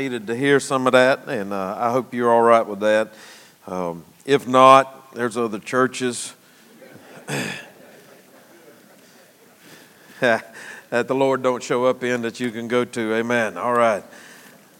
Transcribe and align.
needed 0.00 0.26
to 0.28 0.34
hear 0.34 0.58
some 0.60 0.86
of 0.86 0.94
that, 0.94 1.28
and 1.28 1.52
uh, 1.52 1.76
I 1.78 1.90
hope 1.90 2.14
you're 2.14 2.30
all 2.30 2.40
right 2.40 2.66
with 2.66 2.80
that. 2.80 3.12
Um, 3.66 4.02
if 4.24 4.48
not, 4.48 5.14
there's 5.14 5.36
other 5.36 5.58
churches 5.58 6.32
that 10.20 10.54
the 10.88 11.14
Lord 11.14 11.42
don't 11.42 11.62
show 11.62 11.84
up 11.84 12.02
in 12.02 12.22
that 12.22 12.40
you 12.40 12.50
can 12.50 12.66
go 12.66 12.86
to. 12.86 13.14
Amen. 13.14 13.58
All 13.58 13.74
right. 13.74 14.02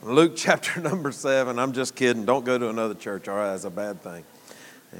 Luke 0.02 0.32
chapter 0.36 0.80
number 0.80 1.12
seven. 1.12 1.58
I'm 1.58 1.74
just 1.74 1.94
kidding. 1.94 2.24
Don't 2.24 2.46
go 2.46 2.56
to 2.56 2.70
another 2.70 2.94
church. 2.94 3.28
All 3.28 3.36
right, 3.36 3.50
that's 3.50 3.64
a 3.64 3.70
bad 3.70 4.00
thing. 4.00 4.24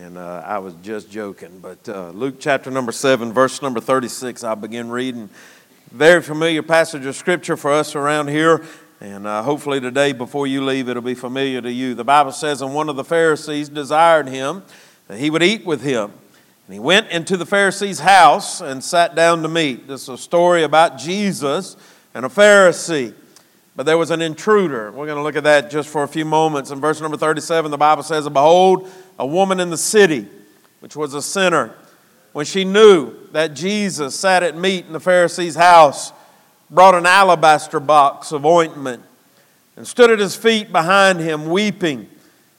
And 0.02 0.18
uh, 0.18 0.42
I 0.44 0.58
was 0.58 0.74
just 0.82 1.10
joking. 1.10 1.60
But 1.60 1.88
uh, 1.88 2.10
Luke 2.10 2.36
chapter 2.38 2.70
number 2.70 2.92
seven, 2.92 3.32
verse 3.32 3.62
number 3.62 3.80
36, 3.80 4.44
I'll 4.44 4.54
begin 4.54 4.90
reading. 4.90 5.30
Very 5.90 6.20
familiar 6.20 6.62
passage 6.62 7.06
of 7.06 7.16
scripture 7.16 7.56
for 7.56 7.72
us 7.72 7.94
around 7.94 8.28
here. 8.28 8.62
And 9.00 9.26
uh, 9.26 9.42
hopefully 9.42 9.80
today, 9.80 10.12
before 10.12 10.46
you 10.46 10.62
leave, 10.62 10.90
it'll 10.90 11.00
be 11.00 11.14
familiar 11.14 11.62
to 11.62 11.72
you. 11.72 11.94
The 11.94 12.04
Bible 12.04 12.32
says, 12.32 12.60
And 12.60 12.74
one 12.74 12.90
of 12.90 12.96
the 12.96 13.04
Pharisees 13.04 13.70
desired 13.70 14.28
him 14.28 14.62
that 15.08 15.18
he 15.18 15.30
would 15.30 15.42
eat 15.42 15.64
with 15.64 15.82
him. 15.82 16.12
And 16.66 16.74
he 16.74 16.78
went 16.78 17.08
into 17.08 17.38
the 17.38 17.46
Pharisee's 17.46 18.00
house 18.00 18.60
and 18.60 18.84
sat 18.84 19.14
down 19.14 19.42
to 19.42 19.48
meat. 19.48 19.88
This 19.88 20.02
is 20.02 20.08
a 20.10 20.18
story 20.18 20.64
about 20.64 20.98
Jesus 20.98 21.78
and 22.12 22.26
a 22.26 22.28
Pharisee. 22.28 23.14
But 23.74 23.86
there 23.86 23.96
was 23.96 24.10
an 24.10 24.20
intruder. 24.20 24.92
We're 24.92 25.06
going 25.06 25.16
to 25.16 25.22
look 25.22 25.36
at 25.36 25.44
that 25.44 25.70
just 25.70 25.88
for 25.88 26.02
a 26.02 26.08
few 26.08 26.26
moments. 26.26 26.70
In 26.70 26.78
verse 26.78 27.00
number 27.00 27.16
37, 27.16 27.70
the 27.70 27.78
Bible 27.78 28.02
says, 28.02 28.26
And 28.26 28.34
Behold, 28.34 28.90
a 29.18 29.26
woman 29.26 29.60
in 29.60 29.70
the 29.70 29.78
city, 29.78 30.28
which 30.80 30.94
was 30.94 31.14
a 31.14 31.22
sinner, 31.22 31.74
when 32.32 32.44
she 32.44 32.64
knew 32.64 33.14
that 33.32 33.54
Jesus 33.54 34.14
sat 34.14 34.42
at 34.42 34.58
meat 34.58 34.84
in 34.84 34.92
the 34.92 35.00
Pharisee's 35.00 35.54
house, 35.54 36.12
brought 36.70 36.94
an 36.94 37.06
alabaster 37.06 37.80
box 37.80 38.32
of 38.32 38.46
ointment 38.46 39.02
and 39.76 39.86
stood 39.86 40.10
at 40.10 40.18
his 40.18 40.36
feet 40.36 40.70
behind 40.70 41.20
him, 41.20 41.48
weeping, 41.48 42.08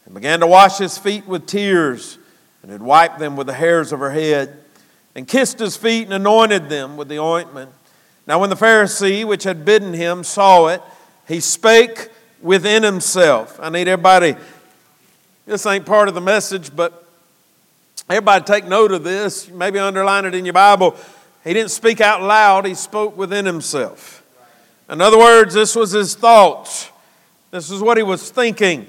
and 0.06 0.14
began 0.14 0.40
to 0.40 0.48
wash 0.48 0.78
his 0.78 0.98
feet 0.98 1.26
with 1.28 1.46
tears, 1.46 2.18
and 2.62 2.72
had 2.72 2.82
wiped 2.82 3.20
them 3.20 3.36
with 3.36 3.48
the 3.48 3.54
hairs 3.54 3.92
of 3.92 4.00
her 4.00 4.12
head, 4.12 4.58
and 5.16 5.28
kissed 5.28 5.60
his 5.60 5.78
feet 5.78 6.04
and 6.04 6.14
anointed 6.14 6.70
them 6.70 6.98
with 6.98 7.08
the 7.08 7.20
ointment. 7.20 7.72
Now, 8.28 8.40
when 8.40 8.50
the 8.50 8.56
Pharisee 8.56 9.26
which 9.26 9.44
had 9.44 9.66
bidden 9.66 9.94
him 9.94 10.24
saw 10.24 10.68
it, 10.68 10.82
he 11.28 11.40
spake 11.40 12.10
within 12.42 12.84
himself. 12.84 13.60
I 13.62 13.70
need 13.70 13.88
everybody, 13.88 14.36
this 15.46 15.66
ain't 15.66 15.86
part 15.86 16.08
of 16.08 16.16
the 16.16 16.22
message, 16.22 16.76
but 16.76 17.06
everybody 18.10 18.44
take 18.44 18.66
note 18.66 18.92
of 18.92 19.04
this. 19.04 19.50
Maybe 19.50 19.80
underline 19.80 20.26
it 20.26 20.34
in 20.34 20.46
your 20.46 20.54
Bible. 20.54 20.96
He 21.44 21.54
didn't 21.54 21.72
speak 21.72 22.02
out 22.02 22.22
loud, 22.22 22.66
he 22.66 22.76
spoke 22.76 23.18
within 23.18 23.46
himself. 23.46 24.24
In 24.90 25.02
other 25.02 25.18
words, 25.18 25.54
this 25.54 25.76
was 25.76 25.92
his 25.92 26.16
thoughts. 26.16 26.90
This 27.50 27.72
is 27.72 27.82
what 27.82 27.98
he 27.98 28.04
was 28.04 28.30
thinking. 28.30 28.88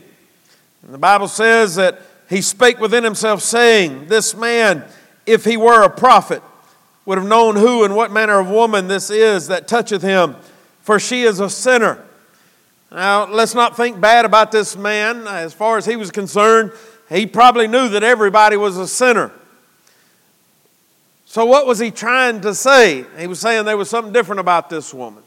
And 0.82 0.92
the 0.92 0.98
Bible 0.98 1.28
says 1.28 1.76
that 1.76 2.00
he 2.28 2.42
spake 2.42 2.78
within 2.78 3.04
himself, 3.04 3.42
saying, 3.42 4.06
This 4.08 4.34
man, 4.34 4.84
if 5.26 5.44
he 5.44 5.56
were 5.56 5.82
a 5.82 5.90
prophet, 5.90 6.42
would 7.04 7.18
have 7.18 7.26
known 7.26 7.56
who 7.56 7.84
and 7.84 7.96
what 7.96 8.12
manner 8.12 8.38
of 8.38 8.48
woman 8.48 8.88
this 8.88 9.10
is 9.10 9.48
that 9.48 9.66
toucheth 9.66 10.02
him, 10.02 10.36
for 10.80 10.98
she 11.00 11.22
is 11.22 11.40
a 11.40 11.50
sinner. 11.50 12.02
Now, 12.90 13.26
let's 13.26 13.54
not 13.54 13.76
think 13.76 14.00
bad 14.00 14.24
about 14.24 14.52
this 14.52 14.76
man. 14.76 15.26
As 15.26 15.54
far 15.54 15.78
as 15.78 15.86
he 15.86 15.96
was 15.96 16.10
concerned, 16.10 16.72
he 17.08 17.26
probably 17.26 17.66
knew 17.66 17.88
that 17.88 18.02
everybody 18.02 18.56
was 18.56 18.76
a 18.76 18.86
sinner. 18.86 19.32
So, 21.32 21.46
what 21.46 21.66
was 21.66 21.78
he 21.78 21.90
trying 21.90 22.42
to 22.42 22.54
say? 22.54 23.06
He 23.18 23.26
was 23.26 23.40
saying 23.40 23.64
there 23.64 23.78
was 23.78 23.88
something 23.88 24.12
different 24.12 24.40
about 24.40 24.68
this 24.68 24.92
woman. 24.92 25.22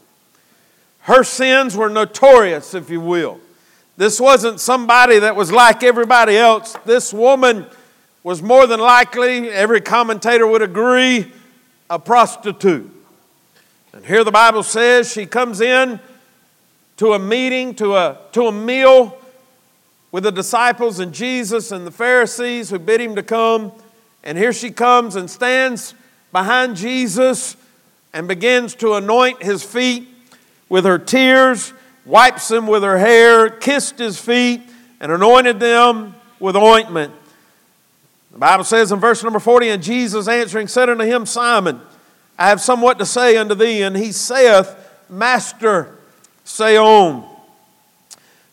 Her 1.00 1.24
sins 1.24 1.76
were 1.76 1.90
notorious, 1.90 2.74
if 2.74 2.90
you 2.90 3.00
will. 3.00 3.40
This 3.96 4.20
wasn't 4.20 4.60
somebody 4.60 5.18
that 5.18 5.34
was 5.34 5.50
like 5.50 5.82
everybody 5.82 6.36
else. 6.36 6.76
This 6.84 7.12
woman 7.12 7.66
was 8.22 8.40
more 8.40 8.68
than 8.68 8.78
likely, 8.78 9.50
every 9.50 9.80
commentator 9.80 10.46
would 10.46 10.62
agree, 10.62 11.32
a 11.90 11.98
prostitute. 11.98 12.88
And 13.92 14.06
here 14.06 14.22
the 14.22 14.30
Bible 14.30 14.62
says 14.62 15.10
she 15.10 15.26
comes 15.26 15.60
in 15.60 15.98
to 16.98 17.14
a 17.14 17.18
meeting, 17.18 17.74
to 17.74 17.96
a, 17.96 18.16
to 18.30 18.46
a 18.46 18.52
meal 18.52 19.18
with 20.12 20.22
the 20.22 20.30
disciples 20.30 21.00
and 21.00 21.12
Jesus 21.12 21.72
and 21.72 21.84
the 21.84 21.90
Pharisees 21.90 22.70
who 22.70 22.78
bid 22.78 23.00
him 23.00 23.16
to 23.16 23.24
come. 23.24 23.72
And 24.26 24.36
here 24.36 24.52
she 24.52 24.72
comes 24.72 25.14
and 25.14 25.30
stands 25.30 25.94
behind 26.32 26.76
Jesus 26.76 27.56
and 28.12 28.26
begins 28.26 28.74
to 28.76 28.94
anoint 28.94 29.40
his 29.40 29.62
feet 29.62 30.08
with 30.68 30.84
her 30.84 30.98
tears, 30.98 31.72
wipes 32.04 32.48
them 32.48 32.66
with 32.66 32.82
her 32.82 32.98
hair, 32.98 33.48
kissed 33.48 34.00
his 34.00 34.18
feet, 34.18 34.62
and 35.00 35.12
anointed 35.12 35.60
them 35.60 36.16
with 36.40 36.56
ointment. 36.56 37.14
The 38.32 38.38
Bible 38.38 38.64
says 38.64 38.90
in 38.90 38.98
verse 38.98 39.22
number 39.22 39.38
40, 39.38 39.68
And 39.68 39.82
Jesus 39.82 40.26
answering 40.26 40.66
said 40.66 40.90
unto 40.90 41.04
him, 41.04 41.24
Simon, 41.24 41.80
I 42.36 42.48
have 42.48 42.60
somewhat 42.60 42.98
to 42.98 43.06
say 43.06 43.36
unto 43.36 43.54
thee. 43.54 43.82
And 43.82 43.96
he 43.96 44.10
saith, 44.10 44.74
Master, 45.08 45.96
say 46.42 46.76
on. 46.76 47.24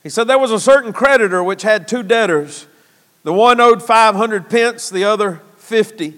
He 0.04 0.10
said, 0.10 0.26
There 0.26 0.38
was 0.38 0.52
a 0.52 0.60
certain 0.60 0.94
creditor 0.94 1.44
which 1.44 1.64
had 1.64 1.88
two 1.88 2.04
debtors. 2.04 2.68
The 3.24 3.34
one 3.34 3.60
owed 3.60 3.82
500 3.82 4.52
pence, 4.52 4.92
the 4.92 5.06
other 5.06 5.42
50. 5.74 6.14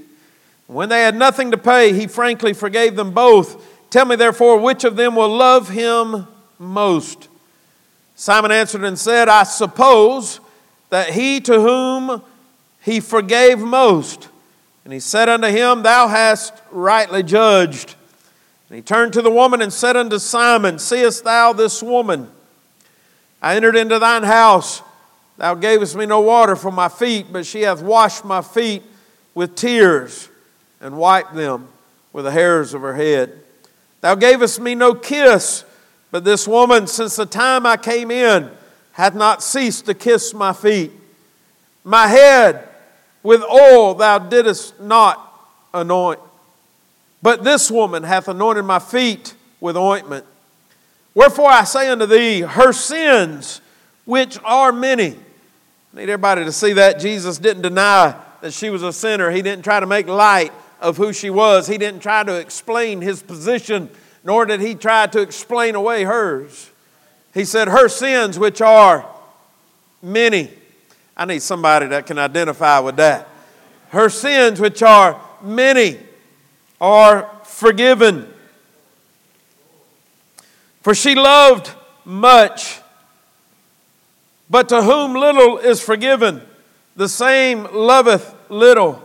When 0.67 0.89
they 0.89 1.03
had 1.03 1.15
nothing 1.15 1.51
to 1.51 1.57
pay, 1.57 1.93
he 1.93 2.07
frankly 2.07 2.51
forgave 2.51 2.97
them 2.97 3.11
both. 3.11 3.65
Tell 3.89 4.03
me, 4.03 4.17
therefore, 4.17 4.59
which 4.59 4.83
of 4.83 4.97
them 4.97 5.15
will 5.15 5.33
love 5.33 5.69
him 5.69 6.27
most? 6.59 7.29
Simon 8.15 8.51
answered 8.51 8.83
and 8.83 8.99
said, 8.99 9.29
I 9.29 9.43
suppose 9.43 10.41
that 10.89 11.11
he 11.11 11.39
to 11.39 11.61
whom 11.61 12.21
he 12.81 12.99
forgave 12.99 13.59
most. 13.59 14.27
And 14.83 14.91
he 14.91 14.99
said 14.99 15.29
unto 15.29 15.47
him, 15.47 15.83
Thou 15.83 16.09
hast 16.09 16.53
rightly 16.69 17.23
judged. 17.23 17.95
And 18.67 18.75
he 18.75 18.81
turned 18.81 19.13
to 19.13 19.21
the 19.21 19.31
woman 19.31 19.61
and 19.61 19.71
said 19.71 19.95
unto 19.95 20.19
Simon, 20.19 20.79
Seest 20.79 21.23
thou 21.23 21.53
this 21.53 21.81
woman? 21.81 22.29
I 23.41 23.55
entered 23.55 23.77
into 23.77 23.99
thine 23.99 24.23
house. 24.23 24.81
Thou 25.37 25.55
gavest 25.55 25.95
me 25.95 26.05
no 26.05 26.19
water 26.19 26.57
for 26.57 26.71
my 26.71 26.89
feet, 26.89 27.27
but 27.31 27.45
she 27.45 27.61
hath 27.61 27.81
washed 27.81 28.25
my 28.25 28.41
feet 28.41 28.83
with 29.35 29.55
tears 29.55 30.29
and 30.81 30.97
wiped 30.97 31.35
them 31.35 31.67
with 32.13 32.25
the 32.25 32.31
hairs 32.31 32.73
of 32.73 32.81
her 32.81 32.95
head. 32.95 33.37
Thou 34.01 34.15
gavest 34.15 34.59
me 34.59 34.73
no 34.73 34.95
kiss, 34.95 35.65
but 36.09 36.23
this 36.23 36.47
woman, 36.47 36.87
since 36.87 37.15
the 37.17 37.25
time 37.25 37.65
I 37.65 37.77
came 37.77 38.09
in, 38.09 38.49
hath 38.93 39.13
not 39.13 39.43
ceased 39.43 39.85
to 39.85 39.93
kiss 39.93 40.33
my 40.33 40.53
feet. 40.53 40.91
My 41.83 42.07
head 42.07 42.69
with 43.21 43.43
oil 43.43 43.93
thou 43.93 44.19
didst 44.19 44.79
not 44.79 45.21
anoint, 45.73 46.19
but 47.21 47.43
this 47.43 47.69
woman 47.69 48.03
hath 48.03 48.27
anointed 48.27 48.63
my 48.63 48.79
feet 48.79 49.35
with 49.59 49.75
ointment. 49.75 50.25
Wherefore 51.13 51.49
I 51.49 51.63
say 51.63 51.89
unto 51.89 52.05
thee, 52.05 52.41
her 52.41 52.71
sins, 52.71 53.59
which 54.05 54.37
are 54.43 54.71
many. 54.71 55.15
I 55.93 55.97
need 55.97 56.03
everybody 56.03 56.45
to 56.45 56.51
see 56.51 56.73
that. 56.73 56.99
Jesus 56.99 57.37
didn't 57.37 57.63
deny 57.63 58.15
that 58.45 58.53
she 58.53 58.69
was 58.69 58.83
a 58.83 58.93
sinner. 58.93 59.31
He 59.31 59.41
didn't 59.41 59.63
try 59.63 59.79
to 59.79 59.87
make 59.87 60.05
light 60.05 60.53
of 60.79 60.97
who 60.97 61.13
she 61.13 61.31
was. 61.31 61.65
He 61.65 61.79
didn't 61.79 62.01
try 62.01 62.23
to 62.23 62.35
explain 62.35 63.01
his 63.01 63.23
position, 63.23 63.89
nor 64.23 64.45
did 64.45 64.61
he 64.61 64.75
try 64.75 65.07
to 65.07 65.19
explain 65.19 65.73
away 65.73 66.03
hers. 66.03 66.69
He 67.33 67.43
said, 67.43 67.69
Her 67.69 67.89
sins, 67.89 68.37
which 68.37 68.61
are 68.61 69.03
many. 69.99 70.51
I 71.17 71.25
need 71.25 71.41
somebody 71.41 71.87
that 71.87 72.05
can 72.05 72.19
identify 72.19 72.77
with 72.77 72.97
that. 72.97 73.27
Her 73.89 74.09
sins, 74.09 74.59
which 74.59 74.83
are 74.83 75.19
many, 75.41 75.97
are 76.79 77.27
forgiven. 77.45 78.31
For 80.83 80.93
she 80.93 81.15
loved 81.15 81.71
much. 82.05 82.79
But 84.51 84.69
to 84.69 84.83
whom 84.83 85.15
little 85.15 85.57
is 85.57 85.81
forgiven, 85.81 86.43
the 86.95 87.09
same 87.09 87.67
loveth 87.73 88.34
little. 88.49 89.01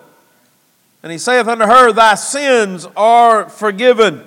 And 1.02 1.10
he 1.10 1.18
saith 1.18 1.48
unto 1.48 1.64
her, 1.64 1.92
Thy 1.92 2.14
sins 2.14 2.86
are 2.96 3.48
forgiven. 3.48 4.24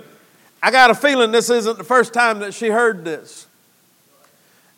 I 0.62 0.72
got 0.72 0.90
a 0.90 0.96
feeling 0.96 1.32
this 1.32 1.50
isn't 1.50 1.78
the 1.78 1.84
first 1.84 2.14
time 2.14 2.40
that 2.40 2.54
she 2.54 2.68
heard 2.68 3.04
this. 3.04 3.48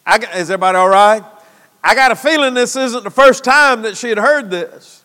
I, 0.06 0.18
is 0.36 0.50
everybody 0.50 0.78
all 0.78 0.90
right? 0.90 1.24
I 1.84 1.96
got 1.96 2.12
a 2.12 2.16
feeling 2.16 2.54
this 2.54 2.76
isn't 2.76 3.04
the 3.04 3.12
first 3.12 3.44
time 3.44 3.84
that 3.84 3.96
she 3.96 4.10
had 4.10 4.18
heard 4.18 4.50
this. 4.50 5.04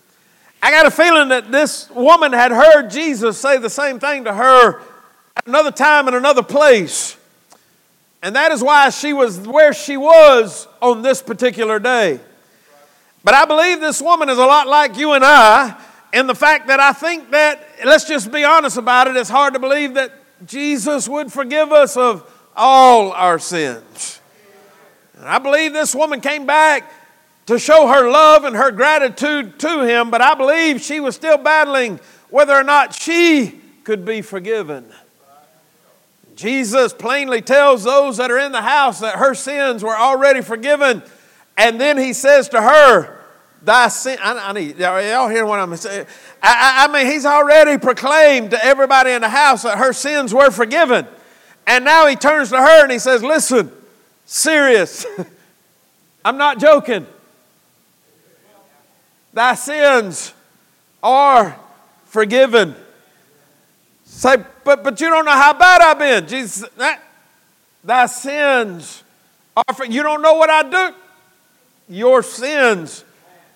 I 0.62 0.71
got 0.71 0.87
a 0.87 0.91
feeling 0.91 1.29
that 1.29 1.53
this 1.53 1.88
woman 1.91 2.33
had 2.33 2.53
heard 2.53 2.91
Jesus 2.91 3.38
say 3.38 3.59
the 3.59 3.71
same 3.71 3.99
thing 3.99 4.25
to 4.25 4.35
her 4.35 4.81
at 5.37 5.47
another 5.47 5.71
time 5.71 6.09
in 6.09 6.15
another 6.15 6.43
place. 6.43 7.17
And 8.23 8.37
that 8.37 8.53
is 8.53 8.62
why 8.62 8.91
she 8.91 9.12
was 9.12 9.38
where 9.41 9.73
she 9.73 9.97
was 9.97 10.69
on 10.83 11.03
this 11.03 11.23
particular 11.23 11.79
day. 11.79 12.21
But 13.23 13.35
I 13.35 13.45
believe 13.45 13.81
this 13.81 14.01
woman 14.01 14.29
is 14.29 14.39
a 14.39 14.47
lot 14.47 14.67
like 14.67 14.97
you 14.97 15.13
and 15.13 15.25
I 15.25 15.77
in 16.13 16.27
the 16.27 16.35
fact 16.35 16.67
that 16.69 16.81
I 16.81 16.93
think 16.93 17.31
that, 17.31 17.65
let's 17.85 18.05
just 18.05 18.33
be 18.33 18.45
honest 18.45 18.77
about 18.77 19.07
it, 19.07 19.17
it's 19.17 19.31
hard 19.31 19.55
to 19.55 19.61
believe 19.61 19.95
that 19.95 20.13
Jesus 20.47 21.09
would 21.09 21.33
forgive 21.33 21.73
us 21.73 21.97
of 21.97 22.29
all 22.57 23.13
our 23.13 23.39
sins. 23.39 24.21
And 25.19 25.29
I 25.29 25.39
believe 25.39 25.73
this 25.73 25.95
woman 25.95 26.21
came 26.21 26.47
back 26.47 26.91
to 27.47 27.59
show 27.59 27.89
her 27.89 28.11
love 28.11 28.45
and 28.45 28.57
her 28.57 28.71
gratitude 28.71 29.59
to 29.61 29.83
him, 29.87 30.11
but 30.11 30.21
I 30.21 30.35
believe 30.35 30.81
she 30.81 31.01
was 31.01 31.15
still 31.15 31.39
battling 31.39 32.01
whether 32.31 32.55
or 32.55 32.63
not 32.63 32.95
she 32.95 33.61
could 33.85 34.05
be 34.05 34.23
forgiven. 34.23 34.87
Jesus 36.37 36.93
plainly 36.93 37.43
tells 37.43 37.85
those 37.85 38.17
that 38.17 38.31
are 38.31 38.39
in 38.39 38.53
the 38.53 38.63
house 38.63 39.01
that 39.01 39.17
her 39.17 39.35
sins 39.35 39.83
were 39.83 39.97
already 39.97 40.41
forgiven. 40.41 41.03
And 41.61 41.79
then 41.79 41.99
he 41.99 42.15
says 42.15 42.49
to 42.49 42.62
her, 42.62 43.19
Thy 43.61 43.89
sin, 43.89 44.19
I, 44.23 44.49
I 44.49 44.53
need, 44.55 44.79
y'all 44.79 45.29
hear 45.29 45.45
what 45.45 45.61
I'm 45.61 45.77
saying? 45.77 46.07
I, 46.43 46.49
I, 46.49 46.85
I 46.87 46.93
mean, 46.93 47.12
he's 47.12 47.27
already 47.27 47.77
proclaimed 47.77 48.53
to 48.53 48.65
everybody 48.65 49.11
in 49.11 49.21
the 49.21 49.29
house 49.29 49.65
that 49.65 49.77
her 49.77 49.93
sins 49.93 50.33
were 50.33 50.51
forgiven. 50.51 51.07
And 51.67 51.85
now 51.85 52.07
he 52.07 52.17
turns 52.17 52.49
to 52.49 52.57
her 52.57 52.83
and 52.83 52.91
he 52.91 52.99
says, 52.99 53.23
Listen, 53.23 53.71
serious. 54.25 55.05
I'm 56.25 56.39
not 56.39 56.59
joking. 56.59 57.07
Thy 59.35 59.55
sins 59.55 60.33
are 61.03 61.59
forgiven. 62.07 62.75
Say, 64.07 64.39
but, 64.65 64.83
but 64.83 64.99
you 64.99 65.11
don't 65.11 65.27
know 65.27 65.33
how 65.33 65.53
bad 65.53 65.83
I've 65.83 65.99
been. 65.99 66.27
Jesus, 66.27 66.67
that, 66.79 67.03
thy 67.85 68.07
sins 68.07 69.05
are 69.55 69.75
for, 69.75 69.85
you 69.85 70.03
don't 70.03 70.23
know 70.23 70.35
what 70.35 70.49
I 70.49 70.62
do. 70.62 70.97
Your 71.91 72.23
sins 72.23 73.05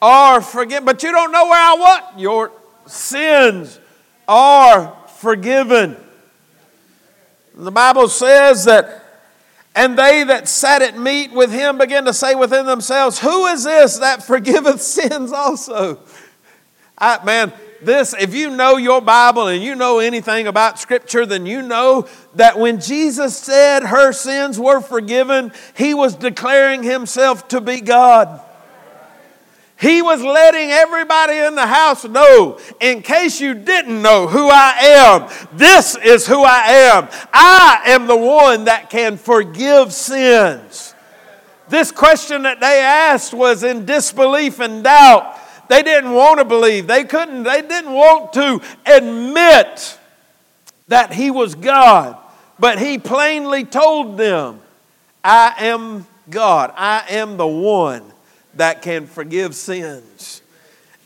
are 0.02 0.40
forgiven. 0.40 0.84
But 0.84 1.04
you 1.04 1.12
don't 1.12 1.30
know 1.30 1.44
where 1.46 1.60
I 1.60 1.76
what? 1.78 2.18
Your 2.18 2.50
sins 2.84 3.78
are 4.26 4.94
forgiven. 5.18 5.96
The 7.54 7.70
Bible 7.70 8.08
says 8.08 8.64
that, 8.64 9.04
and 9.76 9.96
they 9.96 10.24
that 10.24 10.48
sat 10.48 10.82
at 10.82 10.98
meat 10.98 11.32
with 11.32 11.52
him 11.52 11.78
began 11.78 12.04
to 12.06 12.12
say 12.12 12.34
within 12.34 12.66
themselves, 12.66 13.20
Who 13.20 13.46
is 13.46 13.62
this 13.62 13.98
that 13.98 14.24
forgiveth 14.24 14.82
sins 14.82 15.32
also? 15.32 16.00
I, 16.98 17.24
man, 17.24 17.52
this, 17.84 18.14
if 18.18 18.34
you 18.34 18.50
know 18.50 18.76
your 18.76 19.00
Bible 19.00 19.48
and 19.48 19.62
you 19.62 19.74
know 19.74 19.98
anything 19.98 20.46
about 20.46 20.78
Scripture, 20.78 21.26
then 21.26 21.46
you 21.46 21.62
know 21.62 22.08
that 22.34 22.58
when 22.58 22.80
Jesus 22.80 23.36
said 23.36 23.84
her 23.84 24.12
sins 24.12 24.58
were 24.58 24.80
forgiven, 24.80 25.52
he 25.76 25.94
was 25.94 26.14
declaring 26.14 26.82
himself 26.82 27.48
to 27.48 27.60
be 27.60 27.80
God. 27.80 28.40
He 29.80 30.02
was 30.02 30.22
letting 30.22 30.70
everybody 30.70 31.36
in 31.36 31.56
the 31.56 31.66
house 31.66 32.04
know, 32.04 32.58
in 32.80 33.02
case 33.02 33.40
you 33.40 33.54
didn't 33.54 34.00
know 34.00 34.28
who 34.28 34.48
I 34.48 34.74
am, 34.80 35.28
this 35.58 35.96
is 35.96 36.26
who 36.26 36.42
I 36.42 36.60
am. 36.60 37.08
I 37.32 37.82
am 37.86 38.06
the 38.06 38.16
one 38.16 38.64
that 38.64 38.88
can 38.88 39.16
forgive 39.16 39.92
sins. 39.92 40.94
This 41.68 41.90
question 41.90 42.42
that 42.42 42.60
they 42.60 42.80
asked 42.80 43.34
was 43.34 43.62
in 43.62 43.84
disbelief 43.84 44.60
and 44.60 44.84
doubt. 44.84 45.38
They 45.68 45.82
didn't 45.82 46.12
want 46.12 46.38
to 46.38 46.44
believe. 46.44 46.86
They 46.86 47.04
couldn't, 47.04 47.44
they 47.44 47.62
didn't 47.62 47.92
want 47.92 48.32
to 48.34 48.60
admit 48.86 49.98
that 50.88 51.12
he 51.12 51.30
was 51.30 51.54
God. 51.54 52.16
But 52.58 52.78
he 52.78 52.98
plainly 52.98 53.64
told 53.64 54.16
them, 54.16 54.60
I 55.22 55.54
am 55.58 56.06
God. 56.30 56.72
I 56.76 57.04
am 57.10 57.36
the 57.36 57.46
one 57.46 58.04
that 58.54 58.82
can 58.82 59.06
forgive 59.06 59.54
sins. 59.54 60.42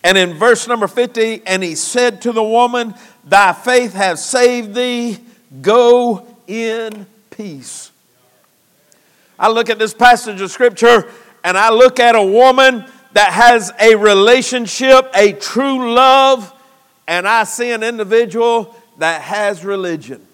And 0.05 0.17
in 0.17 0.35
verse 0.35 0.69
number 0.69 0.87
50, 0.87 1.43
and 1.47 1.63
he 1.63 1.75
said 1.75 2.23
to 2.23 2.33
the 2.33 2.43
woman, 2.43 2.95
Thy 3.25 3.53
faith 3.53 3.95
has 3.95 4.25
saved 4.25 4.75
thee, 4.75 5.19
go 5.63 6.27
in 6.47 7.07
peace. 7.31 7.91
I 9.39 9.51
look 9.51 9.71
at 9.71 9.79
this 9.79 9.95
passage 9.95 10.41
of 10.41 10.51
scripture 10.51 11.09
and 11.45 11.57
I 11.57 11.71
look 11.71 12.01
at 12.01 12.17
a 12.17 12.23
woman 12.23 12.85
that 13.13 13.33
has 13.33 13.73
a 13.81 13.95
relationship, 13.95 15.11
a 15.15 15.33
true 15.33 15.95
love, 15.95 16.53
and 17.07 17.27
I 17.27 17.45
see 17.45 17.71
an 17.71 17.83
individual 17.83 18.75
that 18.99 19.23
has 19.23 19.65
religion. 19.65 20.25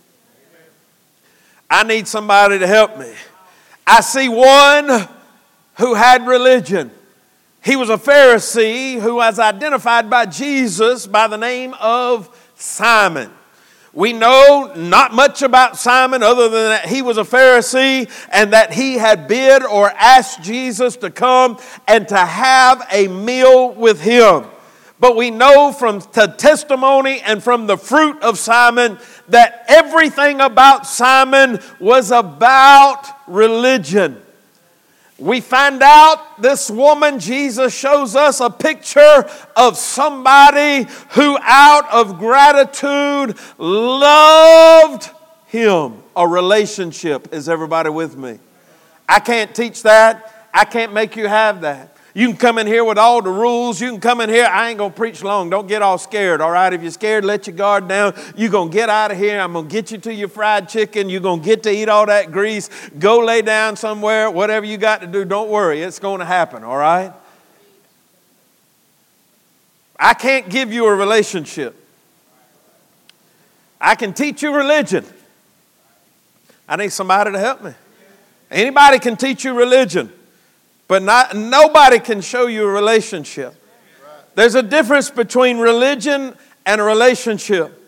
I 1.70 1.82
need 1.82 2.06
somebody 2.06 2.58
to 2.58 2.66
help 2.66 2.98
me. 2.98 3.12
I 3.86 4.00
see 4.00 4.28
one 4.28 5.08
who 5.78 5.94
had 5.94 6.26
religion. 6.26 6.90
He 7.64 7.76
was 7.76 7.88
a 7.90 7.96
Pharisee 7.96 9.00
who 9.00 9.16
was 9.16 9.38
identified 9.38 10.10
by 10.10 10.26
Jesus 10.26 11.06
by 11.06 11.26
the 11.26 11.38
name 11.38 11.74
of 11.80 12.28
Simon. 12.56 13.30
We 13.94 14.12
know 14.12 14.72
not 14.74 15.14
much 15.14 15.42
about 15.42 15.76
Simon 15.76 16.24
other 16.24 16.48
than 16.48 16.68
that 16.70 16.86
he 16.86 17.00
was 17.00 17.16
a 17.16 17.22
Pharisee 17.22 18.10
and 18.32 18.52
that 18.52 18.72
he 18.72 18.94
had 18.94 19.28
bid 19.28 19.62
or 19.62 19.88
asked 19.90 20.42
Jesus 20.42 20.96
to 20.96 21.10
come 21.10 21.58
and 21.86 22.08
to 22.08 22.16
have 22.16 22.84
a 22.90 23.06
meal 23.06 23.72
with 23.72 24.00
him. 24.00 24.46
But 24.98 25.16
we 25.16 25.30
know 25.30 25.70
from 25.70 26.00
the 26.12 26.26
testimony 26.26 27.20
and 27.20 27.42
from 27.42 27.68
the 27.68 27.76
fruit 27.76 28.20
of 28.22 28.36
Simon 28.36 28.98
that 29.28 29.64
everything 29.68 30.40
about 30.40 30.86
Simon 30.86 31.60
was 31.78 32.10
about 32.10 33.06
religion. 33.28 34.23
We 35.18 35.40
find 35.40 35.80
out 35.80 36.42
this 36.42 36.68
woman, 36.68 37.20
Jesus 37.20 37.72
shows 37.72 38.16
us 38.16 38.40
a 38.40 38.50
picture 38.50 39.28
of 39.56 39.76
somebody 39.76 40.90
who, 41.10 41.38
out 41.40 41.88
of 41.92 42.18
gratitude, 42.18 43.38
loved 43.58 45.10
him. 45.46 46.02
A 46.16 46.26
relationship. 46.26 47.32
Is 47.32 47.48
everybody 47.48 47.90
with 47.90 48.16
me? 48.16 48.38
I 49.08 49.20
can't 49.20 49.54
teach 49.54 49.82
that. 49.82 50.48
I 50.52 50.64
can't 50.64 50.92
make 50.92 51.16
you 51.16 51.26
have 51.26 51.60
that. 51.62 51.93
You 52.16 52.28
can 52.28 52.36
come 52.36 52.58
in 52.58 52.68
here 52.68 52.84
with 52.84 52.96
all 52.96 53.20
the 53.20 53.30
rules. 53.30 53.80
You 53.80 53.90
can 53.90 54.00
come 54.00 54.20
in 54.20 54.30
here. 54.30 54.46
I 54.46 54.68
ain't 54.68 54.78
going 54.78 54.92
to 54.92 54.96
preach 54.96 55.24
long. 55.24 55.50
Don't 55.50 55.66
get 55.66 55.82
all 55.82 55.98
scared, 55.98 56.40
all 56.40 56.52
right? 56.52 56.72
If 56.72 56.80
you're 56.80 56.92
scared, 56.92 57.24
let 57.24 57.48
your 57.48 57.56
guard 57.56 57.88
down. 57.88 58.14
You're 58.36 58.52
going 58.52 58.70
to 58.70 58.72
get 58.72 58.88
out 58.88 59.10
of 59.10 59.18
here. 59.18 59.40
I'm 59.40 59.52
going 59.52 59.66
to 59.66 59.72
get 59.72 59.90
you 59.90 59.98
to 59.98 60.14
your 60.14 60.28
fried 60.28 60.68
chicken. 60.68 61.08
You're 61.08 61.20
going 61.20 61.40
to 61.40 61.44
get 61.44 61.64
to 61.64 61.70
eat 61.70 61.88
all 61.88 62.06
that 62.06 62.30
grease. 62.30 62.70
Go 63.00 63.18
lay 63.18 63.42
down 63.42 63.74
somewhere. 63.74 64.30
Whatever 64.30 64.64
you 64.64 64.76
got 64.76 65.00
to 65.00 65.08
do, 65.08 65.24
don't 65.24 65.50
worry. 65.50 65.82
It's 65.82 65.98
going 65.98 66.20
to 66.20 66.24
happen, 66.24 66.62
all 66.62 66.76
right? 66.76 67.12
I 69.98 70.14
can't 70.14 70.48
give 70.48 70.72
you 70.72 70.86
a 70.86 70.94
relationship. 70.94 71.74
I 73.80 73.96
can 73.96 74.14
teach 74.14 74.40
you 74.40 74.54
religion. 74.54 75.04
I 76.68 76.76
need 76.76 76.92
somebody 76.92 77.32
to 77.32 77.38
help 77.40 77.60
me. 77.60 77.72
Anybody 78.52 79.00
can 79.00 79.16
teach 79.16 79.44
you 79.44 79.52
religion. 79.52 80.12
But 80.86 81.02
not, 81.02 81.34
nobody 81.36 81.98
can 81.98 82.20
show 82.20 82.46
you 82.46 82.64
a 82.64 82.70
relationship. 82.70 83.54
There's 84.34 84.54
a 84.54 84.62
difference 84.62 85.10
between 85.10 85.58
religion 85.58 86.34
and 86.66 86.80
a 86.80 86.84
relationship. 86.84 87.80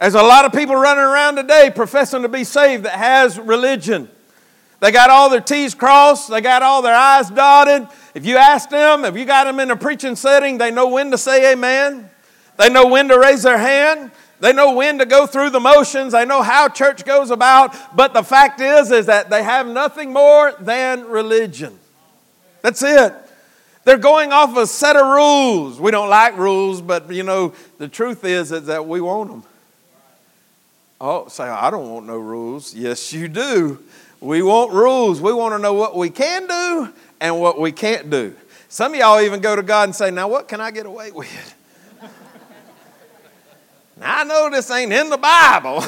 There's 0.00 0.14
a 0.14 0.22
lot 0.22 0.44
of 0.46 0.52
people 0.52 0.74
running 0.76 1.04
around 1.04 1.36
today 1.36 1.70
professing 1.74 2.22
to 2.22 2.28
be 2.28 2.44
saved 2.44 2.84
that 2.84 2.94
has 2.94 3.38
religion. 3.38 4.08
They 4.80 4.92
got 4.92 5.10
all 5.10 5.28
their 5.28 5.42
T's 5.42 5.74
crossed, 5.74 6.30
they 6.30 6.40
got 6.40 6.62
all 6.62 6.80
their 6.80 6.94
I's 6.94 7.28
dotted. 7.28 7.86
If 8.14 8.24
you 8.24 8.38
ask 8.38 8.70
them, 8.70 9.04
if 9.04 9.14
you 9.14 9.26
got 9.26 9.44
them 9.44 9.60
in 9.60 9.70
a 9.70 9.76
preaching 9.76 10.16
setting, 10.16 10.56
they 10.56 10.70
know 10.70 10.88
when 10.88 11.10
to 11.10 11.18
say 11.18 11.52
amen. 11.52 12.08
They 12.56 12.70
know 12.70 12.86
when 12.86 13.08
to 13.08 13.18
raise 13.18 13.42
their 13.42 13.58
hand. 13.58 14.10
They 14.40 14.54
know 14.54 14.72
when 14.74 14.98
to 14.98 15.06
go 15.06 15.26
through 15.26 15.50
the 15.50 15.60
motions. 15.60 16.12
They 16.12 16.24
know 16.24 16.42
how 16.42 16.68
church 16.68 17.04
goes 17.04 17.30
about. 17.30 17.76
But 17.94 18.14
the 18.14 18.22
fact 18.22 18.60
is, 18.60 18.90
is 18.90 19.06
that 19.06 19.28
they 19.28 19.42
have 19.42 19.66
nothing 19.66 20.14
more 20.14 20.52
than 20.58 21.04
religion. 21.04 21.78
That's 22.62 22.82
it. 22.82 23.14
They're 23.84 23.98
going 23.98 24.32
off 24.32 24.56
a 24.56 24.66
set 24.66 24.96
of 24.96 25.06
rules. 25.06 25.80
We 25.80 25.90
don't 25.90 26.08
like 26.10 26.36
rules, 26.36 26.82
but 26.82 27.10
you 27.10 27.22
know, 27.22 27.54
the 27.78 27.88
truth 27.88 28.24
is, 28.24 28.52
is 28.52 28.66
that 28.66 28.86
we 28.86 29.00
want 29.00 29.30
them. 29.30 29.42
Oh, 31.00 31.28
say, 31.28 31.44
I 31.44 31.70
don't 31.70 31.90
want 31.90 32.06
no 32.06 32.18
rules. 32.18 32.74
Yes, 32.74 33.12
you 33.12 33.26
do. 33.26 33.82
We 34.20 34.42
want 34.42 34.72
rules. 34.72 35.20
We 35.20 35.32
want 35.32 35.54
to 35.54 35.58
know 35.58 35.72
what 35.72 35.96
we 35.96 36.10
can 36.10 36.46
do 36.46 36.92
and 37.20 37.40
what 37.40 37.58
we 37.58 37.72
can't 37.72 38.10
do. 38.10 38.36
Some 38.68 38.92
of 38.92 39.00
y'all 39.00 39.20
even 39.20 39.40
go 39.40 39.56
to 39.56 39.62
God 39.62 39.84
and 39.84 39.96
say, 39.96 40.10
Now, 40.10 40.28
what 40.28 40.46
can 40.46 40.60
I 40.60 40.70
get 40.70 40.84
away 40.84 41.10
with? 41.14 41.54
I 44.02 44.24
know 44.24 44.48
this 44.50 44.70
ain't 44.70 44.92
in 44.92 45.10
the 45.10 45.18
Bible. 45.18 45.82